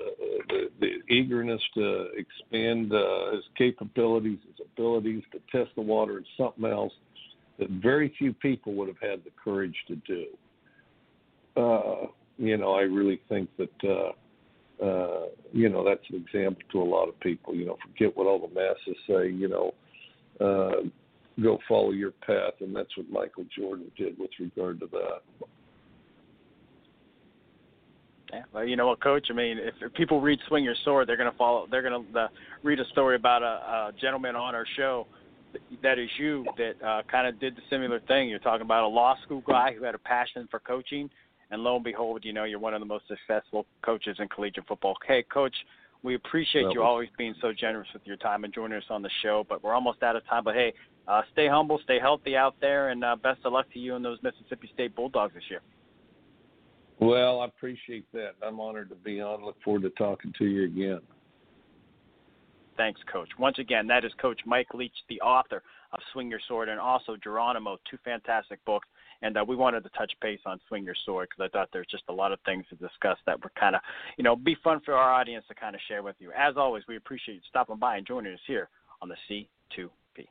the 0.49 0.69
the 0.79 1.13
eagerness 1.13 1.61
to 1.73 2.07
expand 2.15 2.93
uh, 2.93 3.31
his 3.31 3.43
capabilities, 3.57 4.39
his 4.45 4.67
abilities 4.73 5.23
to 5.31 5.39
test 5.51 5.73
the 5.75 5.81
water 5.81 6.19
is 6.19 6.25
something 6.37 6.65
else 6.65 6.93
that 7.59 7.69
very 7.69 8.13
few 8.17 8.33
people 8.33 8.73
would 8.73 8.87
have 8.87 8.99
had 9.01 9.23
the 9.23 9.31
courage 9.43 9.75
to 9.87 9.95
do. 9.95 10.25
Uh, 11.55 12.07
you 12.37 12.57
know, 12.57 12.73
I 12.73 12.81
really 12.81 13.21
think 13.29 13.49
that 13.57 13.83
uh, 13.83 14.83
uh, 14.83 15.27
you 15.51 15.69
know 15.69 15.83
that's 15.83 16.03
an 16.09 16.15
example 16.15 16.63
to 16.71 16.81
a 16.81 16.83
lot 16.83 17.07
of 17.07 17.19
people. 17.19 17.53
You 17.53 17.65
know, 17.65 17.77
forget 17.81 18.15
what 18.17 18.27
all 18.27 18.39
the 18.39 18.53
masses 18.53 18.97
say. 19.07 19.29
You 19.29 19.49
know, 19.49 19.73
uh, 20.41 21.41
go 21.41 21.59
follow 21.67 21.91
your 21.91 22.11
path, 22.11 22.53
and 22.59 22.75
that's 22.75 22.95
what 22.97 23.09
Michael 23.09 23.45
Jordan 23.55 23.91
did 23.95 24.17
with 24.17 24.31
regard 24.39 24.79
to 24.79 24.87
that. 24.87 25.47
Yeah, 28.31 28.41
well, 28.51 28.65
you 28.65 28.75
know 28.75 28.87
what, 28.87 28.99
Coach? 28.99 29.27
I 29.29 29.33
mean, 29.33 29.59
if, 29.59 29.93
people 29.93 30.19
read 30.19 30.39
"Swing 30.47 30.63
Your 30.63 30.75
Sword," 30.83 31.07
they're 31.07 31.17
going 31.17 31.31
to 31.31 31.37
follow. 31.37 31.67
They're 31.69 31.83
going 31.83 32.03
to 32.11 32.19
uh, 32.19 32.27
read 32.63 32.79
a 32.79 32.85
story 32.85 33.15
about 33.15 33.43
a, 33.43 33.45
a 33.45 33.91
gentleman 34.01 34.35
on 34.35 34.55
our 34.55 34.65
show 34.75 35.05
that 35.81 35.99
is 35.99 36.09
you 36.17 36.45
that 36.57 36.81
uh, 36.85 37.01
kind 37.09 37.27
of 37.27 37.39
did 37.39 37.55
the 37.55 37.61
similar 37.69 37.99
thing. 38.01 38.29
You're 38.29 38.39
talking 38.39 38.61
about 38.61 38.83
a 38.83 38.87
law 38.87 39.15
school 39.23 39.43
guy 39.45 39.73
who 39.77 39.83
had 39.83 39.95
a 39.95 39.99
passion 39.99 40.47
for 40.49 40.59
coaching, 40.59 41.09
and 41.51 41.63
lo 41.63 41.75
and 41.75 41.83
behold, 41.83 42.23
you 42.23 42.33
know, 42.33 42.43
you're 42.43 42.59
one 42.59 42.73
of 42.73 42.79
the 42.79 42.85
most 42.85 43.05
successful 43.07 43.65
coaches 43.83 44.17
in 44.19 44.27
collegiate 44.29 44.67
football. 44.67 44.95
Hey, 45.07 45.23
Coach, 45.31 45.55
we 46.03 46.15
appreciate 46.15 46.63
Well, 46.63 46.73
you 46.73 46.83
always 46.83 47.09
being 47.17 47.35
so 47.41 47.53
generous 47.53 47.87
with 47.93 48.03
your 48.05 48.17
time 48.17 48.43
and 48.43 48.53
joining 48.53 48.77
us 48.77 48.83
on 48.89 49.01
the 49.01 49.09
show. 49.21 49.45
But 49.47 49.63
we're 49.63 49.73
almost 49.73 50.03
out 50.03 50.15
of 50.15 50.25
time. 50.27 50.43
But 50.43 50.55
hey, 50.55 50.73
uh, 51.07 51.21
stay 51.31 51.47
humble, 51.47 51.79
stay 51.83 51.99
healthy 51.99 52.35
out 52.35 52.55
there, 52.61 52.89
and 52.89 53.03
uh, 53.03 53.15
best 53.15 53.39
of 53.45 53.53
luck 53.53 53.67
to 53.73 53.79
you 53.79 53.95
and 53.95 54.03
those 54.03 54.17
Mississippi 54.21 54.69
State 54.73 54.95
Bulldogs 54.95 55.33
this 55.33 55.43
year. 55.49 55.61
Well, 56.99 57.41
I 57.41 57.45
appreciate 57.45 58.05
that. 58.13 58.33
I'm 58.45 58.59
honored 58.59 58.89
to 58.89 58.95
be 58.95 59.19
on. 59.19 59.43
Look 59.43 59.61
forward 59.63 59.81
to 59.83 59.89
talking 59.91 60.33
to 60.37 60.45
you 60.45 60.65
again. 60.65 61.01
Thanks, 62.75 62.99
Coach. 63.11 63.29
Once 63.37 63.59
again, 63.59 63.87
that 63.87 64.03
is 64.03 64.11
Coach 64.21 64.41
Mike 64.45 64.73
Leach, 64.73 64.95
the 65.07 65.21
author 65.21 65.61
of 65.91 65.99
Swing 66.11 66.29
Your 66.29 66.39
Sword, 66.47 66.69
and 66.69 66.79
also 66.79 67.15
Geronimo, 67.21 67.77
two 67.89 67.97
fantastic 68.03 68.63
books. 68.65 68.87
And 69.21 69.37
uh, 69.37 69.45
we 69.47 69.55
wanted 69.55 69.83
to 69.83 69.89
touch 69.89 70.11
base 70.21 70.39
on 70.45 70.59
Swing 70.67 70.83
Your 70.83 70.95
Sword 71.05 71.29
because 71.29 71.49
I 71.49 71.57
thought 71.57 71.69
there's 71.71 71.87
just 71.89 72.03
a 72.09 72.13
lot 72.13 72.31
of 72.31 72.39
things 72.45 72.65
to 72.69 72.75
discuss 72.75 73.17
that 73.25 73.41
were 73.41 73.51
kind 73.57 73.75
of, 73.75 73.81
you 74.17 74.23
know, 74.23 74.35
be 74.35 74.55
fun 74.63 74.81
for 74.83 74.95
our 74.95 75.13
audience 75.13 75.45
to 75.47 75.55
kind 75.55 75.75
of 75.75 75.81
share 75.87 76.03
with 76.03 76.15
you. 76.19 76.31
As 76.37 76.55
always, 76.57 76.83
we 76.87 76.97
appreciate 76.97 77.35
you 77.35 77.41
stopping 77.47 77.77
by 77.77 77.97
and 77.97 78.05
joining 78.05 78.33
us 78.33 78.39
here 78.47 78.69
on 79.01 79.07
the 79.07 79.15
C 79.27 79.47
Two 79.73 79.89
P. 80.13 80.27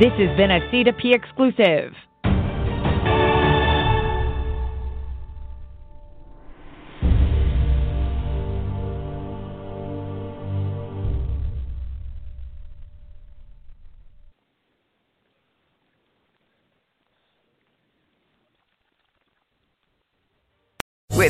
This 0.00 0.12
has 0.16 0.36
been 0.36 0.52
a 0.52 0.60
C2P 0.70 1.14
exclusive. 1.14 1.92